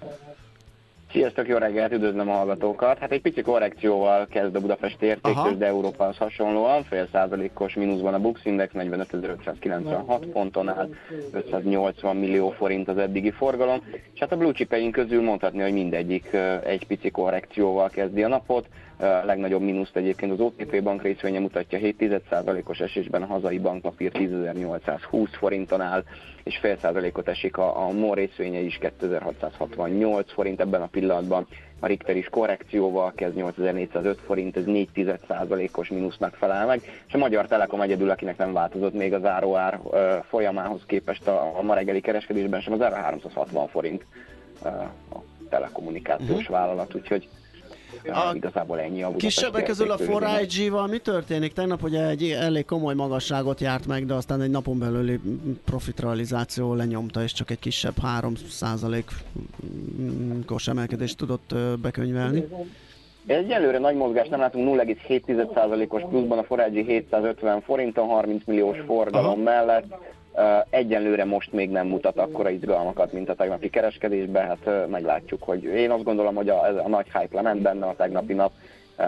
[1.13, 2.99] Sziasztok, jó reggelt, üdvözlöm a hallgatókat.
[2.99, 6.83] Hát egy pici korrekcióval kezd a Budapesti értéktős, de Európához hasonlóan.
[6.83, 10.89] Fél százalékos mínuszban a Bux Index 45.596 ponton áll,
[11.33, 13.83] 580 millió forint az eddigi forgalom.
[14.15, 18.67] És hát a blue chipeink közül mondhatni, hogy mindegyik egy pici korrekcióval kezdi a napot.
[19.03, 25.81] Legnagyobb mínuszt egyébként az OTP bank részvénye mutatja 7,1%-os esésben a hazai bankpapír 10.820 forinton
[25.81, 26.05] áll,
[26.43, 31.47] és fél százalékot esik a, a MOL részvénye is 2668 forint ebben a pillanatban.
[31.81, 34.89] A Richter is korrekcióval kezd 8405 forint, ez 4
[35.73, 39.81] os mínusznak felel meg, és a Magyar Telekom egyedül, akinek nem változott még az áróár
[40.29, 44.05] folyamához képest a, a ma reggeli kereskedésben sem, az ára 360 forint
[44.63, 46.57] a telekommunikációs uh-huh.
[46.57, 47.29] vállalat, úgyhogy
[48.05, 51.53] a igazából ennyi a Kisebbek közül a 4IG-val mi történik?
[51.53, 55.21] Tegnap ugye egy elég komoly magasságot járt meg, de aztán egy napon belüli
[55.65, 62.45] profitrealizáció lenyomta, és csak egy kisebb 3%-os emelkedést tudott bekönyvelni.
[63.27, 69.43] Egyelőre nagy mozgás nem látunk 0,7%-os pluszban a Forágyi 750 forinton 30 milliós forgalom Aha.
[69.43, 69.85] mellett
[70.71, 75.91] Egyenlőre most még nem mutat akkora izgalmakat, mint a tegnapi kereskedésben, hát meglátjuk, hogy én
[75.91, 78.53] azt gondolom, hogy a, a nagy hype lement benne a tegnapi nap,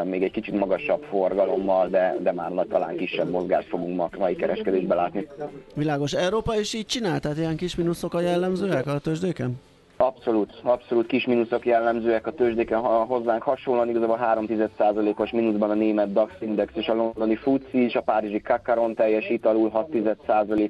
[0.04, 4.96] még egy kicsit magasabb forgalommal, de, de már talán kisebb mozgást fogunk ma mai kereskedésben
[4.96, 5.28] látni.
[5.74, 6.12] Világos.
[6.12, 7.20] Európa is így csinál?
[7.20, 9.60] Tehát ilyen kis mínuszok a jellemzőek a tőzsdéken?
[9.96, 14.46] Abszolút, abszolút kis mínuszok jellemzőek a tőzsdéken ha hozzánk hasonlóan, igazából 3
[15.16, 19.46] os mínuszban a német DAX index és a londoni FTSE és a párizsi Kakaron teljesít
[19.46, 19.88] alul 6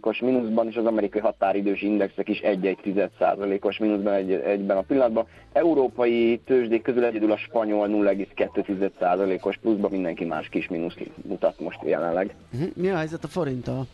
[0.00, 5.26] os mínuszban, és az amerikai határidős indexek is 1,1 os mínuszban egy, egyben a pillanatban.
[5.52, 10.96] Európai tőzsdék közül egyedül a spanyol 0,2 os pluszban, mindenki más kis mínusz
[11.28, 12.34] mutat most jelenleg.
[12.52, 12.62] Mhm.
[12.74, 13.86] Mi a helyzet a forinttal?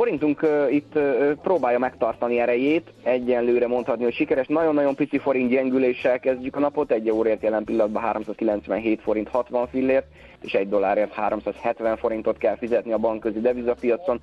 [0.00, 4.46] Forintunk uh, itt uh, próbálja megtartani erejét, egyenlőre mondhatni, hogy sikeres.
[4.46, 10.06] Nagyon-nagyon pici forint gyengüléssel kezdjük a napot, egy órért jelen pillanatban 397 forint 60 fillért,
[10.40, 14.20] és egy dollárért 370 forintot kell fizetni a bankközi devizapiacon.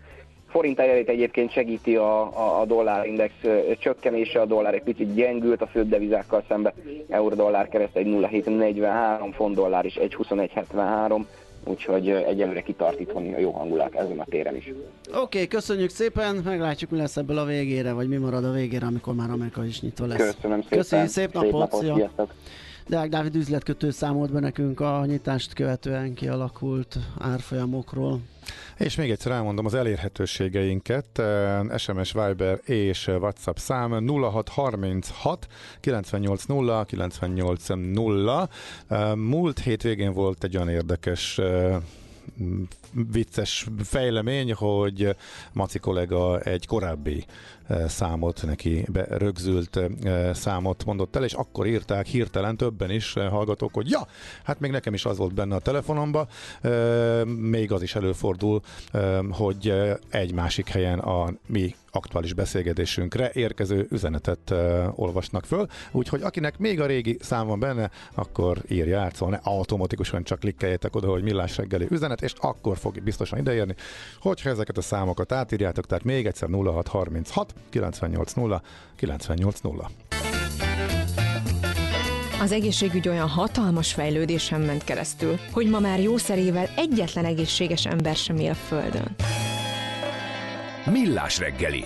[0.49, 3.33] Forint erejét egyébként segíti a, a, a dollárindex
[3.79, 6.73] csökkenése, a dollár egy picit gyengült a főbb devizákkal szembe,
[7.09, 11.21] euró-dollár kereszt egy 0,743, font dollár is 1,2173,
[11.67, 14.73] úgyhogy egyelőre kitart itthon a jó hangulat ezen a téren is.
[15.07, 18.85] Oké, okay, köszönjük szépen, meglátjuk mi lesz ebből a végére, vagy mi marad a végére,
[18.85, 20.17] amikor már Amerika is nyitva lesz.
[20.17, 20.77] Köszönöm szépen.
[20.77, 22.33] Köszönjük, szép napot, szép napot sziasztok.
[22.87, 28.19] Deák Dávid üzletkötő számolt be nekünk a nyitást követően kialakult árfolyamokról.
[28.77, 31.21] És még egyszer elmondom az elérhetőségeinket,
[31.77, 35.47] SMS Viber és WhatsApp szám 0636
[35.79, 38.49] 980 980.
[39.15, 41.39] Múlt hétvégén volt egy olyan érdekes
[43.11, 45.15] vicces fejlemény, hogy
[45.53, 47.25] Maci kollega egy korábbi
[47.87, 49.79] számot, neki rögzült
[50.33, 54.07] számot mondott el, és akkor írták hirtelen többen is hallgatók, hogy ja,
[54.43, 56.27] hát még nekem is az volt benne a telefonomba,
[57.25, 58.61] még az is előfordul,
[59.31, 59.73] hogy
[60.09, 64.53] egy másik helyen a mi aktuális beszélgetésünkre érkező üzenetet
[64.95, 69.51] olvasnak föl, úgyhogy akinek még a régi szám van benne, akkor írja át, szóval ne
[69.51, 73.75] automatikusan csak klikkeljetek oda, hogy millás reggeli üzenet, és akkor fog biztosan ideérni,
[74.19, 78.61] hogyha ezeket a számokat átírjátok, tehát még egyszer 0636 980
[78.95, 79.85] 980.
[82.41, 88.37] Az egészségügy olyan hatalmas fejlődésen ment keresztül, hogy ma már jószerével egyetlen egészséges ember sem
[88.37, 89.15] él a Földön.
[90.91, 91.83] Millás reggeli.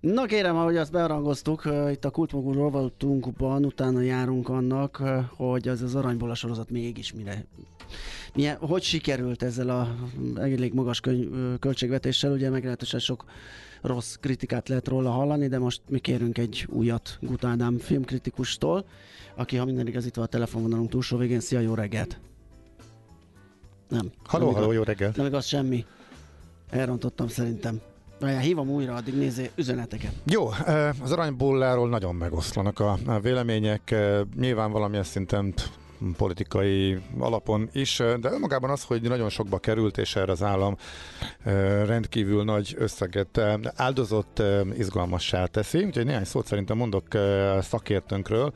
[0.00, 5.02] Na kérem, ahogy azt bearangoztuk, itt a Kultmogul rovatunkban utána járunk annak,
[5.36, 7.44] hogy az az aranyból a sorozat mégis mire
[8.34, 9.94] milyen, hogy sikerült ezzel a
[10.36, 13.24] elég magas könyv, költségvetéssel, ugye meglehetősen sok
[13.80, 18.84] rossz kritikát lehet róla hallani, de most mi kérünk egy újat Gutádám filmkritikustól,
[19.34, 21.40] aki, ha minden igaz, itt van a telefonvonalunk túlsó végén.
[21.40, 22.18] Szia, jó reggelt!
[23.88, 24.10] Nem.
[24.24, 25.16] Halló, halló, jó reggelt!
[25.16, 25.84] Nem igaz semmi.
[26.70, 27.80] Elrontottam szerintem.
[28.20, 30.12] Várjál, hívom újra, addig nézzé üzeneteket.
[30.24, 30.48] Jó,
[31.02, 33.94] az aranybulláról nagyon megoszlanak a vélemények.
[34.38, 35.54] Nyilván valamilyen szinten
[36.16, 40.76] politikai alapon is, de önmagában az, hogy nagyon sokba került, és erre az állam
[41.86, 43.40] rendkívül nagy összeget
[43.76, 44.42] áldozott,
[44.78, 45.84] izgalmassá teszi.
[45.84, 47.06] Úgyhogy néhány szót szerintem mondok
[47.60, 48.52] szakértőnkről,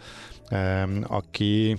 [1.02, 1.76] aki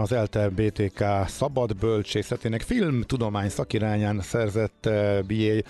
[0.00, 4.88] az ELTE BTK szabad bölcsészetének filmtudomány szakirányán szerzett
[5.26, 5.62] BA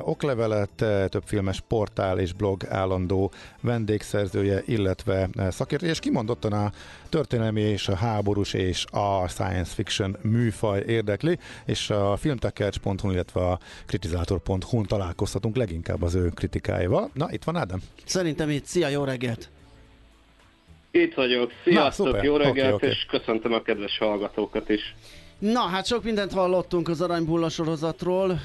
[0.00, 6.72] oklevelet, több filmes portál és blog állandó vendégszerzője, illetve szakértő, és kimondottan a
[7.08, 13.58] történelmi és a háborús és a science fiction műfaj érdekli, és a filmtekercs.hu, illetve a
[13.86, 17.10] kritizátor.hu-n találkozhatunk leginkább az ő kritikáival.
[17.12, 17.82] Na, itt van Ádám.
[18.04, 18.64] Szerintem itt.
[18.64, 19.53] Szia, jó reggelt!
[20.94, 21.52] Itt vagyok.
[21.64, 22.88] Sziasztok, Na, jó reggelt, okay, okay.
[22.88, 24.94] és köszöntöm a kedves hallgatókat is.
[25.38, 28.40] Na, hát sok mindent hallottunk az Aranybulla sorozatról.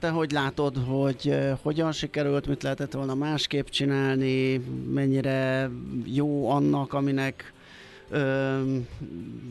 [0.00, 4.56] Te hogy látod, hogy hogyan sikerült, mit lehetett volna másképp csinálni,
[4.90, 5.70] mennyire
[6.04, 7.52] jó annak, aminek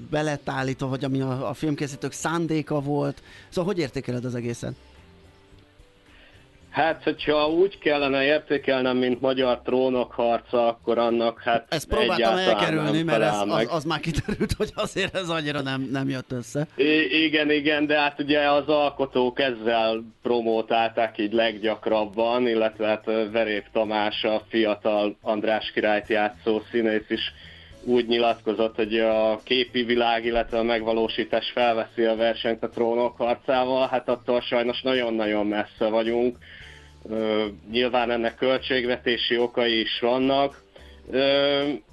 [0.09, 3.21] belett állítva, vagy ami a, a filmkészítők szándéka volt.
[3.49, 4.73] Szóval hogy értékeled az egészet?
[6.77, 13.01] Hát, hogyha úgy kellene értékelnem, mint magyar trónok harca, akkor annak hát Ezt próbáltam elkerülni,
[13.01, 16.67] mert ez, az, az már kiderült, hogy azért ez annyira nem, nem jött össze.
[16.75, 23.63] I- igen, igen, de hát ugye az alkotók ezzel promótálták így leggyakrabban, illetve hát Verép
[23.71, 27.33] Tamás, a fiatal András királyt játszó színész is
[27.83, 33.87] úgy nyilatkozott, hogy a képi világ, illetve a megvalósítás felveszi a versenyt a trónok harcával,
[33.87, 36.37] hát attól sajnos nagyon-nagyon messze vagyunk
[37.71, 40.65] nyilván ennek költségvetési okai is vannak.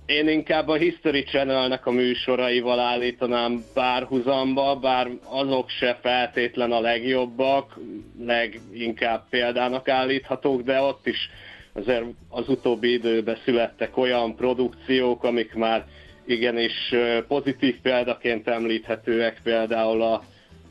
[0.06, 7.78] Én inkább a History Channelnek a műsoraival állítanám párhuzamba, bár azok se feltétlen a legjobbak,
[8.20, 11.30] leginkább példának állíthatók, de ott is
[11.72, 15.84] azért az utóbbi időben születtek olyan produkciók, amik már
[16.26, 16.94] igenis
[17.28, 20.22] pozitív példaként említhetőek, például a,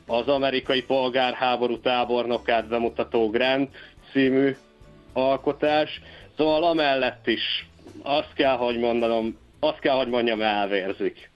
[0.06, 3.70] az amerikai polgárháború tábornokát bemutató Grant
[4.14, 4.56] című
[5.12, 6.00] alkotás.
[6.36, 7.68] Szóval amellett is
[8.02, 11.30] azt kell, hogy mondanom, azt kell, hogy mondjam, elvérzik.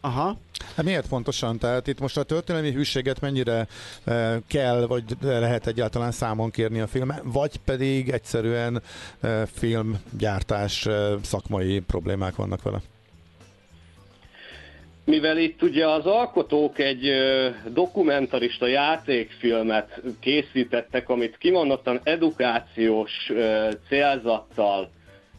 [0.00, 0.36] Aha.
[0.76, 1.58] Hát miért fontosan?
[1.58, 3.66] Tehát itt most a történelmi hűséget mennyire
[4.04, 8.82] e, kell, vagy lehet egyáltalán számon kérni a film, vagy pedig egyszerűen
[9.20, 12.80] e, filmgyártás e, szakmai problémák vannak vele?
[15.04, 17.10] Mivel itt ugye az alkotók egy
[17.72, 23.10] dokumentarista játékfilmet készítettek, amit kimondottan edukációs
[23.88, 24.90] célzattal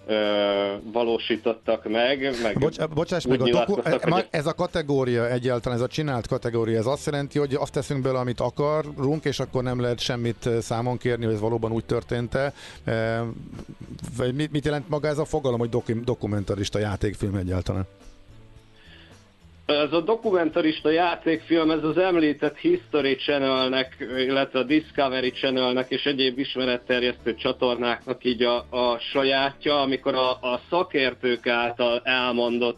[0.07, 2.35] ö, valósítottak meg.
[2.41, 4.27] meg Bocs, bocsáss meg, a doku- ez, hogy...
[4.29, 8.19] ez a kategória egyáltalán, ez a csinált kategória, ez azt jelenti, hogy azt teszünk bele,
[8.19, 12.53] amit akarunk, és akkor nem lehet semmit számon kérni, hogy ez valóban úgy történt-e.
[14.17, 17.85] Vagy mit, mit jelent maga ez a fogalom, hogy doku- dokumentarista játékfilm egyáltalán?
[19.65, 26.39] Ez a dokumentarista játékfilm, ez az említett History Channelnek, illetve a Discovery Channelnek és egyéb
[26.39, 32.77] ismeretterjesztő csatornáknak így a, a sajátja, amikor a, a szakértők által elmondott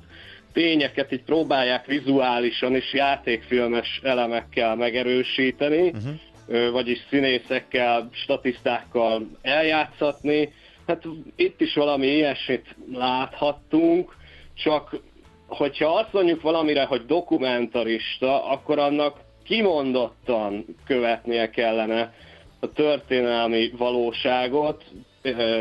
[0.54, 6.72] tényeket így próbálják vizuálisan és játékfilmes elemekkel megerősíteni, uh-huh.
[6.72, 10.54] vagyis színészekkel, statisztákkal eljátszatni.
[10.88, 11.04] Hát
[11.36, 14.16] itt is valami ilyesmit láthattunk,
[14.54, 15.00] csak
[15.48, 22.14] hogyha azt mondjuk valamire, hogy dokumentarista, akkor annak kimondottan követnie kellene
[22.60, 24.84] a történelmi valóságot,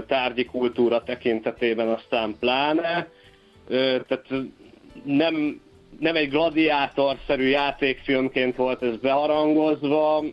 [0.07, 3.09] tárgyi kultúra tekintetében aztán pláne.
[3.69, 4.27] Tehát
[5.05, 5.61] nem,
[5.99, 10.25] nem egy gladiátorszerű játékfilmként volt ez beharangozva,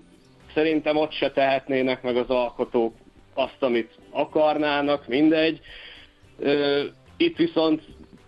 [0.54, 2.94] szerintem ott se tehetnének meg az alkotók
[3.34, 5.60] azt, amit akarnának, mindegy.
[7.18, 7.82] Itt viszont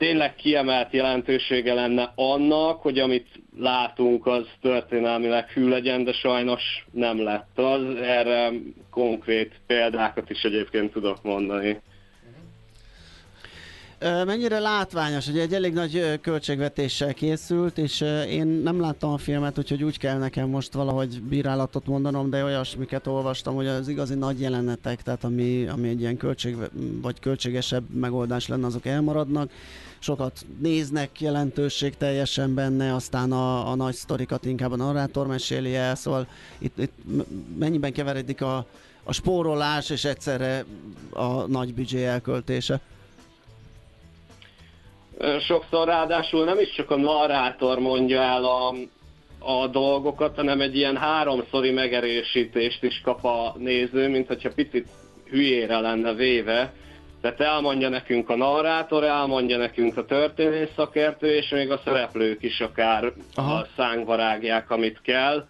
[0.03, 7.23] tényleg kiemelt jelentősége lenne annak, hogy amit látunk, az történelmileg hű legyen, de sajnos nem
[7.23, 7.95] lett az.
[8.01, 8.51] Erre
[8.89, 11.81] konkrét példákat is egyébként tudok mondani.
[14.25, 19.83] Mennyire látványos, hogy egy elég nagy költségvetéssel készült, és én nem láttam a filmet, úgyhogy
[19.83, 25.01] úgy kell nekem most valahogy bírálatot mondanom, de olyasmiket olvastam, hogy az igazi nagy jelenetek,
[25.01, 26.55] tehát ami, ami egy ilyen költség,
[27.01, 29.51] vagy költségesebb megoldás lenne, azok elmaradnak
[30.03, 35.95] sokat néznek jelentőség teljesen benne, aztán a, a nagy sztorikat inkább a narrátor meséli el,
[35.95, 36.93] szóval itt, itt
[37.57, 38.65] mennyiben keveredik a,
[39.03, 40.65] a spórolás és egyszerre
[41.11, 42.79] a nagy büdzsé elköltése?
[45.47, 48.75] Sokszor ráadásul nem is csak a narrátor mondja el a,
[49.39, 54.87] a dolgokat, hanem egy ilyen háromszori megerősítést is kap a néző, mint hogyha picit
[55.29, 56.73] hülyére lenne véve,
[57.23, 62.59] tehát elmondja nekünk a narrátor, elmondja nekünk a történész szakértő, és még a szereplők is
[62.59, 63.53] akár Aha.
[63.53, 65.47] a szángvarágják, amit kell.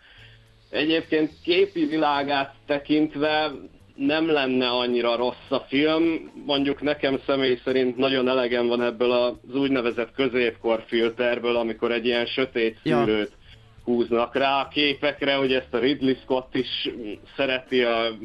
[0.70, 3.52] Egyébként képi világát tekintve
[3.96, 6.32] nem lenne annyira rossz a film.
[6.46, 12.26] Mondjuk nekem személy szerint nagyon elegem van ebből az úgynevezett középkor filterből, amikor egy ilyen
[12.26, 13.84] sötét szűrőt ja.
[13.84, 16.90] húznak rá a képekre, hogy ezt a Ridley Scott is
[17.36, 18.18] szereti a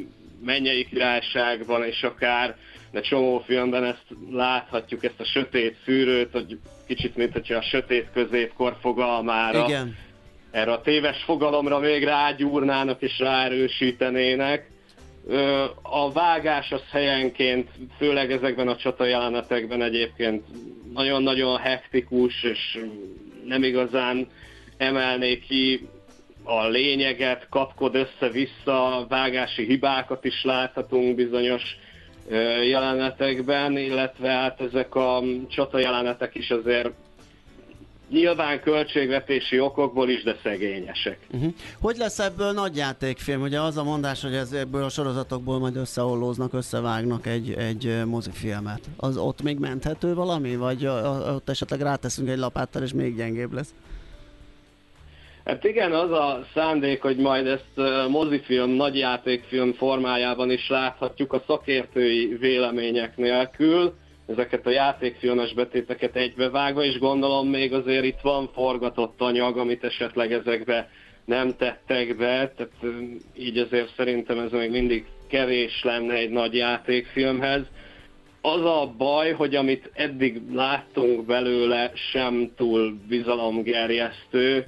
[0.44, 2.56] mennyei királyságban, és akár
[2.90, 8.06] de csomó filmben ezt láthatjuk, ezt a sötét fűrőt, hogy kicsit, mint hogyha a sötét
[8.12, 9.96] középkor fogalmára Igen.
[10.50, 14.70] erre a téves fogalomra még rágyúrnának és ráerősítenének.
[15.82, 20.44] A vágás az helyenként, főleg ezekben a csata jelenetekben egyébként
[20.92, 22.78] nagyon-nagyon hektikus, és
[23.44, 24.26] nem igazán
[24.76, 25.88] emelnék ki
[26.44, 31.62] a lényeget, kapkod össze-vissza, vágási hibákat is láthatunk bizonyos
[32.68, 36.90] jelenetekben, illetve hát ezek a csata jelenetek is azért
[38.10, 41.18] nyilván költségvetési okokból is, de szegényesek.
[41.30, 41.52] Uh-huh.
[41.80, 43.42] Hogy lesz ebből nagy játékfilm?
[43.42, 48.80] Ugye az a mondás, hogy ez, ebből a sorozatokból majd összeollóznak, összevágnak egy, egy mozifilmet.
[48.96, 50.56] Az ott még menthető valami?
[50.56, 50.86] Vagy
[51.34, 53.74] ott esetleg ráteszünk egy lapáttal, és még gyengébb lesz?
[55.48, 62.36] Hát igen, az a szándék, hogy majd ezt mozifilm, nagyjátékfilm formájában is láthatjuk a szakértői
[62.40, 63.94] vélemények nélkül,
[64.26, 70.32] ezeket a játékfilmes betéteket egybevágva, és gondolom még azért itt van forgatott anyag, amit esetleg
[70.32, 70.90] ezekbe
[71.24, 72.96] nem tettek be, tehát
[73.36, 77.62] így azért szerintem ez még mindig kevés lenne egy nagy játékfilmhez.
[78.40, 84.66] Az a baj, hogy amit eddig láttunk belőle sem túl bizalomgerjesztő,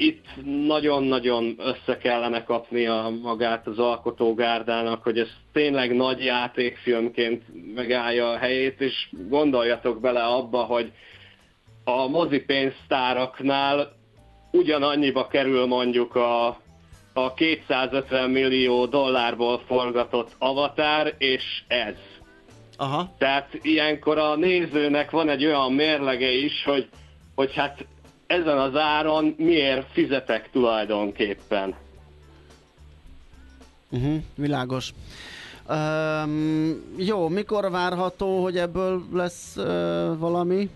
[0.00, 0.24] itt
[0.66, 7.42] nagyon-nagyon össze kellene kapnia magát az alkotógárdának, hogy ez tényleg nagy játékfilmként
[7.74, 10.92] megállja a helyét, és gondoljatok bele abba, hogy
[11.84, 13.92] a mozipénztáraknál
[14.52, 16.46] ugyanannyiba kerül mondjuk a,
[17.12, 21.94] a 250 millió dollárból forgatott Avatar, és ez
[22.76, 23.14] Aha.
[23.18, 26.88] Tehát ilyenkor a nézőnek van egy olyan mérlege is, hogy,
[27.34, 27.86] hogy hát
[28.30, 31.74] ezen az áron miért fizetek tulajdonképpen.
[33.90, 34.92] Uh-huh, világos.
[35.68, 39.64] Um, jó, mikor várható, hogy ebből lesz uh,
[40.18, 40.70] valami?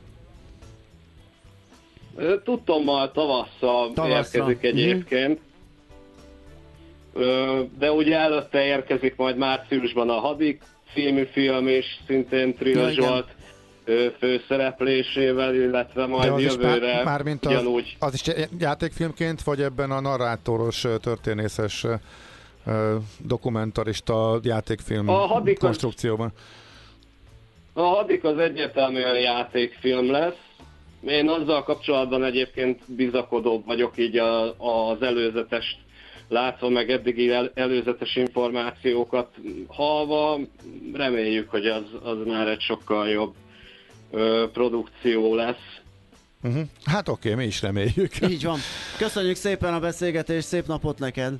[2.44, 4.38] Tudtommal tavasszal Tavasszra.
[4.38, 4.78] érkezik mhm.
[4.78, 5.40] egyébként.
[7.12, 7.68] Uh-huh.
[7.78, 10.62] De ugye előtte érkezik majd márciusban a Hadik
[10.94, 13.28] című film, és szintén Trill Zsolt
[14.18, 17.64] főszereplésével, illetve majd az jövőre már, mint az,
[17.98, 21.86] az is játékfilmként, vagy ebben a narrátoros, történészes
[23.18, 26.32] dokumentarista játékfilm a hadik konstrukcióban?
[27.72, 30.38] Az, a Hadik az egyértelműen játékfilm lesz.
[31.06, 34.44] Én azzal kapcsolatban egyébként bizakodóbb vagyok így a,
[34.90, 35.78] az előzetes
[36.28, 39.28] látva, meg eddigi el, előzetes információkat
[39.66, 40.38] halva.
[40.92, 43.34] Reméljük, hogy az, az már egy sokkal jobb
[44.52, 45.82] produkció lesz.
[46.42, 46.62] Uh-huh.
[46.84, 48.20] Hát oké, okay, mi is reméljük.
[48.30, 48.58] Így van.
[48.98, 51.34] Köszönjük szépen a beszélgetést, szép napot neked!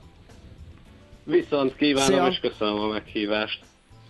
[1.24, 2.26] Viszont kívánom, szia.
[2.26, 3.60] és köszönöm a meghívást.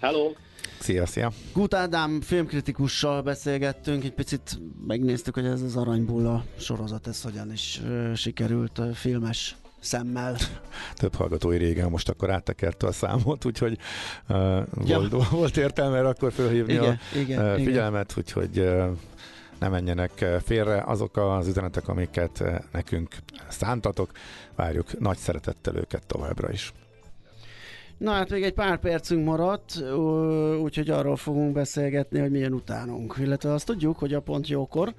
[0.01, 0.33] Hello!
[0.79, 1.33] Szia, szia!
[1.53, 7.81] Gut Ádám filmkritikussal beszélgettünk, egy picit megnéztük, hogy ez az Aranybulla sorozat, ez hogyan is
[7.85, 10.37] uh, sikerült uh, filmes szemmel.
[10.95, 13.79] Több hallgatói régen most akkor áttekerte a számot, úgyhogy
[14.29, 14.99] uh, ja.
[14.99, 18.25] volt, volt értelme akkor felhívni igen, a igen, uh, figyelmet, igen.
[18.25, 18.97] úgyhogy uh,
[19.59, 23.15] ne menjenek félre azok az üzenetek, amiket nekünk
[23.49, 24.11] szántatok.
[24.55, 26.73] Várjuk nagy szeretettel őket továbbra is.
[27.99, 29.83] Na hát még egy pár percünk maradt,
[30.63, 33.15] úgyhogy arról fogunk beszélgetni, hogy milyen utánunk.
[33.19, 34.95] Illetve azt tudjuk, hogy a pont jókor,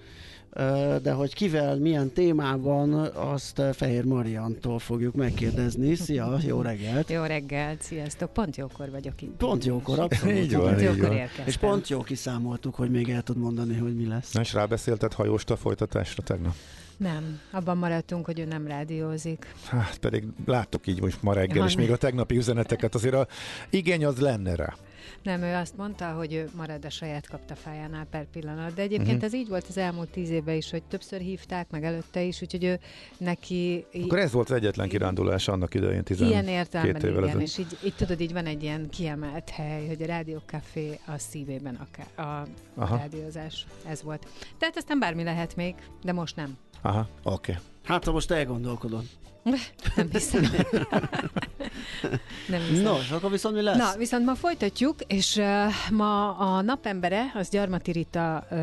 [1.02, 5.96] de hogy kivel, milyen témában, azt Fehér Mariantól fogjuk megkérdezni.
[5.96, 7.10] Szia, jó reggelt!
[7.10, 8.34] Jó reggelt, sziasztok!
[8.34, 9.36] Pont jókor vagyok itt.
[9.38, 10.36] Pont jókor, abszolút.
[10.36, 11.28] így van, pont így jókor van.
[11.46, 14.32] És pont jó kiszámoltuk, hogy még el tud mondani, hogy mi lesz.
[14.32, 16.54] Na és rábeszélted hajóst a folytatásra tegnap?
[16.98, 19.54] Nem, abban maradtunk, hogy ő nem rádiózik.
[19.66, 23.28] Hát pedig láttuk így most ma reggel, ha, és még a tegnapi üzeneteket azért a
[23.70, 24.74] igény az lenne rá.
[25.24, 28.74] Nem, ő azt mondta, hogy ő marad a saját kaptafájánál per pillanat.
[28.74, 29.24] De egyébként uh-huh.
[29.24, 32.64] ez így volt az elmúlt tíz évben is, hogy többször hívták, meg előtte is, úgyhogy
[32.64, 32.80] ő
[33.18, 33.86] neki...
[34.04, 37.78] Akkor ez volt az egyetlen kirándulás annak idején, 12 Ilyen értelemben, évvel igen, és így,
[37.84, 42.28] így, tudod, így van egy ilyen kiemelt hely, hogy a Rádió Café a szívében akár,
[42.28, 42.48] a
[42.82, 42.98] Aha.
[42.98, 43.66] rádiózás.
[43.88, 44.28] Ez volt.
[44.58, 46.58] Tehát aztán bármi lehet még, de most nem.
[46.82, 47.52] Aha, oké.
[47.52, 47.64] Okay.
[47.84, 49.04] Hát, ha most elgondolkodod.
[49.96, 50.42] Nem hiszem.
[52.48, 52.84] Nem hiszem.
[52.84, 53.78] Nos, akkor viszont mi lesz?
[53.78, 55.46] Na, viszont ma folytatjuk, és uh,
[55.92, 58.58] ma a napembere, az Gyarmati Rita uh,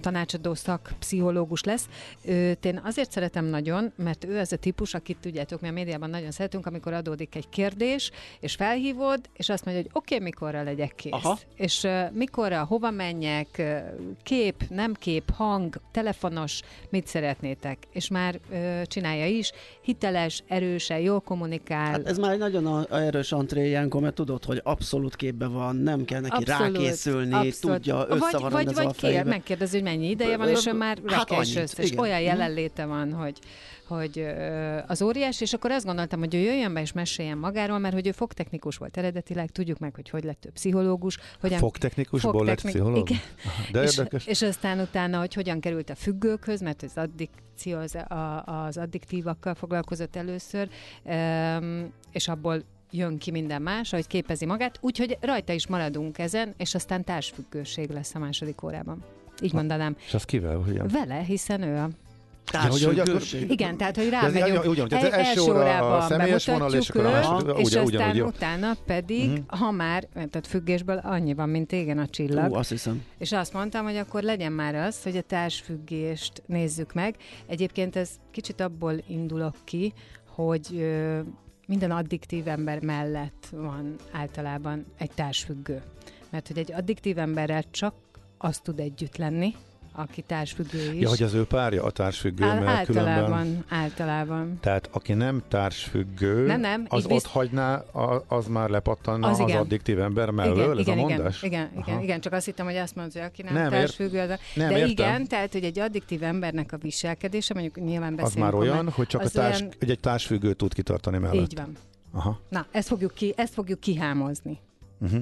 [0.00, 1.88] tanácsadó szak pszichológus lesz.
[2.24, 6.10] Őt én azért szeretem nagyon, mert ő az a típus, akit tudjátok, mi a médiában
[6.10, 8.10] nagyon szeretünk, amikor adódik egy kérdés,
[8.40, 11.12] és felhívod, és azt mondja, hogy oké, okay, mikorra legyek kész.
[11.12, 11.38] Aha.
[11.56, 13.80] És uh, mikorra, hova menjek, uh,
[14.22, 16.60] kép, nem kép, hang, telefonos,
[16.90, 17.78] mit szeretnétek.
[17.90, 21.90] És már uh, csinálja is, hitele hiteles, erősen, jól kommunikál.
[21.90, 26.04] Hát ez már egy nagyon erős antré ilyenkor, mert tudod, hogy abszolút képben van, nem
[26.04, 27.76] kell neki abszolút, rákészülni, abszolút.
[27.76, 30.98] tudja, össze van Vagy, vagy, vagy kér, megkérdezi, hogy mennyi ideje van, és ő már
[31.06, 32.26] hát annyit, össze, és olyan mhm.
[32.26, 33.38] jelenléte van, hogy
[33.94, 34.26] hogy
[34.86, 38.06] az óriás, és akkor azt gondoltam, hogy ő jöjjön be és meséljen magáról, mert hogy
[38.06, 41.18] ő fogtechnikus volt eredetileg, tudjuk meg, hogy hogy lett ő pszichológus.
[41.40, 41.58] Hogyan...
[41.58, 42.64] Fogtechnikusból fogtechnik...
[42.64, 43.10] lett pszichológus?
[43.10, 43.72] Igen.
[43.72, 44.26] De és, érdekes.
[44.26, 47.96] És aztán utána, hogy hogyan került a függőkhöz, mert az addikció, az,
[48.44, 50.68] az addiktívakkal foglalkozott először,
[52.12, 56.74] és abból jön ki minden más, hogy képezi magát, úgyhogy rajta is maradunk ezen, és
[56.74, 59.04] aztán társfüggőség lesz a második órában.
[59.42, 59.96] Így mondanám.
[60.06, 60.56] És az kivel?
[60.56, 60.86] Hogyan?
[60.88, 61.88] Vele, hiszen ő a
[62.52, 63.22] Ja, hogy, hogy akkor...
[63.48, 64.64] Igen, tehát, hogy rámegyünk.
[64.64, 68.10] Ugyan, tehát az első óra a személyes vonal, és akkor a másik, és ugye, aztán
[68.10, 69.58] ugyan, utána pedig, uh-huh.
[69.58, 72.50] ha már, tehát függésből annyi van, mint igen a csillag.
[72.50, 73.04] Ú, azt hiszem.
[73.18, 77.16] És azt mondtam, hogy akkor legyen már az, hogy a társfüggést nézzük meg.
[77.46, 79.92] Egyébként ez kicsit abból indulok ki,
[80.34, 81.20] hogy ö,
[81.66, 85.82] minden addiktív ember mellett van általában egy társfüggő.
[86.30, 87.94] Mert hogy egy addiktív emberrel csak
[88.38, 89.54] az tud együtt lenni,
[89.92, 91.00] aki társfüggő is.
[91.00, 93.64] Ja, hogy az ő párja a társfüggő, Á, mert általában, különben...
[93.68, 94.58] általában.
[94.60, 97.26] Tehát aki nem társfüggő, nem, nem, az ott bizt...
[97.26, 97.84] hagyná,
[98.26, 101.42] az már lepattanna az, az addiktív ember mellől, igen, ez igen, a mondás?
[101.42, 104.20] Igen, igen, igen, igen, csak azt hittem, hogy azt mondja, hogy aki nem, nem társfüggő,
[104.20, 104.38] az a...
[104.54, 104.90] nem, de értem.
[104.90, 108.46] igen, tehát, hogy egy addiktív embernek a viselkedése, mondjuk nyilván beszélünk.
[108.46, 109.72] Az már olyan, hogy csak a társ, olyan...
[109.78, 111.40] egy, egy társfüggő tud kitartani mellett.
[111.40, 111.76] Így van.
[112.12, 112.40] Aha.
[112.48, 114.58] Na, ezt fogjuk, ki, ezt fogjuk kihámozni.
[115.00, 115.20] Uh-huh.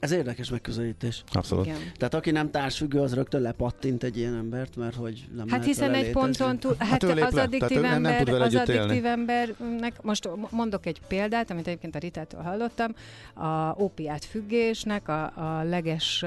[0.00, 1.22] Ez érdekes megközelítés.
[1.32, 1.66] Abszolút.
[1.66, 1.78] Igen.
[1.96, 5.64] Tehát aki nem társfüggő, az rögtön lepattint egy ilyen embert, mert hogy nem Hát lehet
[5.64, 9.04] hiszen egy ponton túl, Hát hát, az le, addiktív nem ember, tud vele az addiktív
[9.04, 12.94] embernek, most mondok egy példát, amit egyébként a Ritától hallottam,
[13.34, 16.24] a ópiát függésnek a, a leges,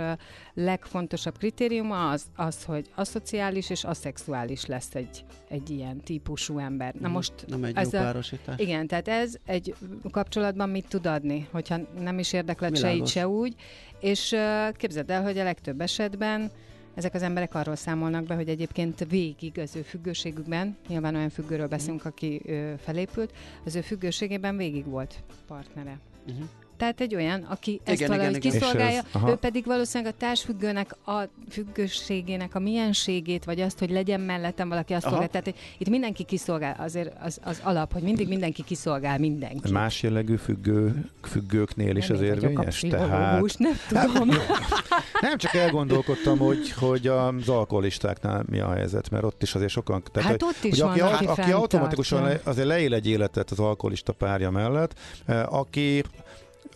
[0.53, 6.93] legfontosabb kritériuma az, az, hogy aszociális és aszexuális lesz egy, egy ilyen típusú ember.
[6.99, 8.59] Na most Nem egy ez jó a- párosítás.
[8.59, 9.75] igen, tehát ez egy
[10.11, 13.55] kapcsolatban mit tud adni, hogyha nem is érdeklet se így, se úgy,
[14.03, 14.35] és
[14.73, 16.51] képzeld el, hogy a legtöbb esetben
[16.95, 21.67] ezek az emberek arról számolnak be, hogy egyébként végig az ő függőségükben, nyilván olyan függőről
[21.67, 22.41] beszélünk, aki
[22.77, 23.33] felépült,
[23.65, 25.99] az ő függőségében végig volt partnere.
[26.27, 26.45] Uh-huh.
[26.77, 28.59] Tehát egy olyan, aki ezt Igen, valahogy igen, igen.
[28.59, 29.29] kiszolgálja, ez- aha.
[29.29, 34.93] ő pedig valószínűleg a társfüggőnek a függőségének a mienségét, vagy azt, hogy legyen mellettem valaki,
[34.93, 35.11] azt Aha.
[35.15, 35.29] szolgál.
[35.41, 39.71] Tehát itt mindenki kiszolgál, azért az, az alap, hogy mindig mindenki kiszolgál mindenki.
[39.71, 42.79] Más jellegű függő, függőknél is Nem ez én vagyok a érvényes?
[42.79, 43.73] Tehát, nem
[44.13, 44.29] tudom.
[45.21, 50.03] nem csak elgondolkodtam, hogy, hogy az alkoholistáknál mi a helyzet, mert ott is azért sokan...
[50.11, 52.93] Tehát, Hát hogy, ott is hogy aki, van, aki, aki aki automatikusan le, azért leél
[52.93, 56.03] egy életet az alkoholista párja mellett, eh, aki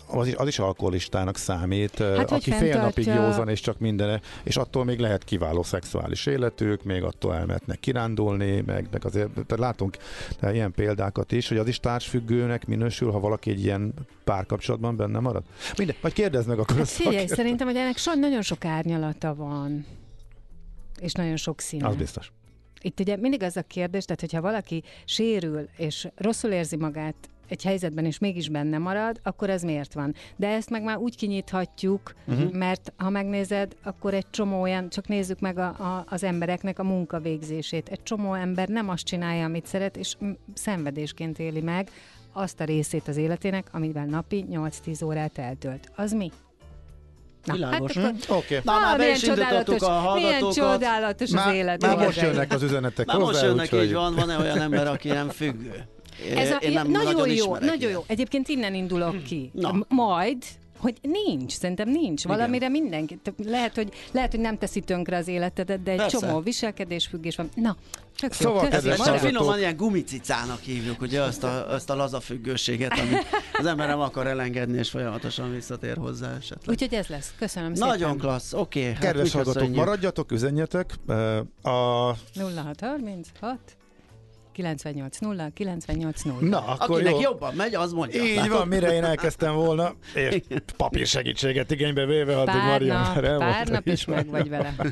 [0.08, 4.58] az is, az is alkoholistának számít, hát, aki fél napig józan, és csak minden, és
[4.58, 9.98] attól még lehet kiváló szexuális életük, még attól elmehetnek kirándulni, meg, meg azért tehát látunk
[10.40, 13.94] de ilyen példákat is, hogy az is társfüggőnek minősül, ha valaki egy ilyen
[14.24, 15.44] párkapcsolatban benne marad.
[15.78, 19.86] Minden, vagy kérdezd meg akkor Hát figyelj, szerintem, hogy ennek so, nagyon sok árnyalata van.
[21.00, 21.88] És nagyon sok színe.
[21.88, 22.32] Az biztos.
[22.82, 27.16] Itt ugye mindig az a kérdés, tehát hogyha valaki sérül, és rosszul érzi magát
[27.48, 30.16] egy helyzetben, és mégis benne marad, akkor ez miért van?
[30.36, 32.52] De ezt meg már úgy kinyithatjuk, uh-huh.
[32.52, 36.84] mert ha megnézed, akkor egy csomó olyan, csak nézzük meg a, a, az embereknek a
[36.84, 37.90] munkavégzését.
[37.90, 40.16] Egy csomó ember nem azt csinálja, amit szeret, és
[40.54, 41.90] szenvedésként éli meg
[42.34, 45.92] azt a részét az életének, amivel napi 8-10 órát eltölt.
[45.96, 46.32] Az mi?
[47.48, 47.94] Na, Világos.
[47.94, 48.34] Hát akkor, Hm?
[48.34, 48.58] Oké.
[48.58, 48.60] Okay.
[48.64, 50.56] Na, már be milyen is indítottuk csodálatos, a milyen hallgatókat.
[50.56, 51.82] csodálatos az Már, élet.
[51.82, 55.08] már most jönnek az üzenetek Már hozzá, most jönnek, így van, van-e olyan ember, aki
[55.08, 55.88] nem függő?
[56.36, 58.04] Ez a, Én nem nagyon jó, ismerek nagyon jó.
[58.08, 59.52] Egyébként innen indulok ki.
[59.54, 59.86] Na.
[59.88, 60.44] Majd,
[60.78, 62.24] hogy nincs, szerintem nincs.
[62.24, 63.18] Valamire mindenki.
[63.24, 66.18] te- Lehet hogy, lehet, hogy nem teszi tönkre az életedet, de egy Persze.
[66.20, 67.50] csomó viselkedésfüggés van.
[67.56, 67.78] Na,
[68.18, 68.70] tök Szóval, jó.
[68.70, 69.20] kedves Köszönöm.
[69.20, 73.88] Majd finoman ilyen gumicicának hívjuk, ugye azt a, azt a laza függőséget, amit az ember
[73.88, 76.70] nem akar elengedni, és folyamatosan visszatér hozzá esetleg.
[76.70, 77.34] Úgyhogy ez lesz.
[77.40, 77.90] Köszönöm szépen.
[77.90, 78.80] Nagyon klassz, oké.
[78.80, 80.94] Okay, Kedves hát mi hallgatók, maradjatok, üzenjetek.
[81.62, 83.60] A 0636
[84.58, 86.38] 98 0 98 0.
[86.42, 87.20] Na, akkor Akinek jó.
[87.22, 88.24] jobban megy, az mondja.
[88.24, 88.52] Így Látod?
[88.52, 90.42] van, mire én elkezdtem volna, és
[90.78, 94.06] papír segítséget igénybe véve, addig Marian nap, már elmondta pár nap is.
[94.06, 94.74] meg vagy vele.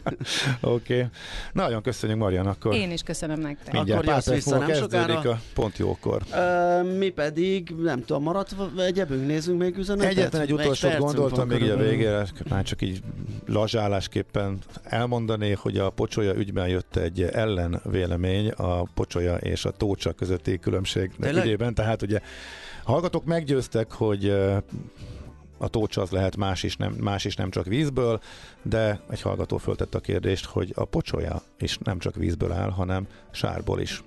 [0.61, 0.95] Oké.
[0.95, 1.05] Okay.
[1.53, 3.73] Nagyon köszönjük, Marian, akkor Én is köszönöm nektek.
[3.73, 5.19] mindjárt Akkor jössz vissza nem sokára.
[5.19, 6.21] a pont jókor.
[6.33, 10.11] Ö, mi pedig, nem tudom, maradt egyebünk, nézzünk még üzenetet?
[10.11, 13.01] Egyetlen egy utolsót percünk gondoltam még így a végére, már csak így
[13.45, 20.59] lazsálásképpen elmondani, hogy a pocsolya ügyben jött egy ellenvélemény a pocsolya és a tócsa közötti
[20.59, 21.73] különbség ügyében.
[21.73, 22.19] Tehát ugye
[22.83, 24.29] hallgatók meggyőztek, hogy
[25.57, 28.21] a tócsa az lehet más is, nem, más is nem csak vízből,
[28.61, 33.07] de egy hallgató föltette a kérdést, hogy a pocsolya is nem csak vízből áll, hanem
[33.31, 34.03] sárból is.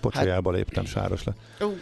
[0.00, 1.36] Pocsolyába léptem, sáros lett.
[1.60, 1.76] Ú,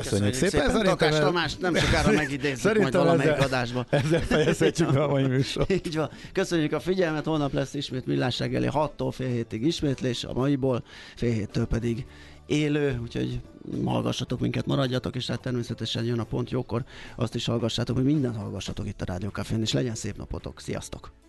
[0.00, 0.50] Köszönjük, szépen.
[0.50, 0.66] szépen.
[0.70, 3.86] Szerintem Takás Tamás nem sokára megidézzük majd valamelyik ezzel- adásba.
[3.88, 5.66] Ezzel fejezhetjük be a mai műsor.
[5.70, 6.10] Így van.
[6.32, 10.84] Köszönjük a figyelmet, holnap lesz ismét millás reggeli 6-tól fél hétig ismétlés, a maiból
[11.16, 12.06] fél héttől pedig
[12.46, 13.40] élő, úgyhogy
[13.84, 16.84] hallgassatok minket, maradjatok, és hát természetesen jön a pont jókor,
[17.16, 20.60] azt is hallgassátok, hogy mindent hallgassatok itt a Rádió Cafén, és legyen szép napotok.
[20.60, 21.22] Sziasztok!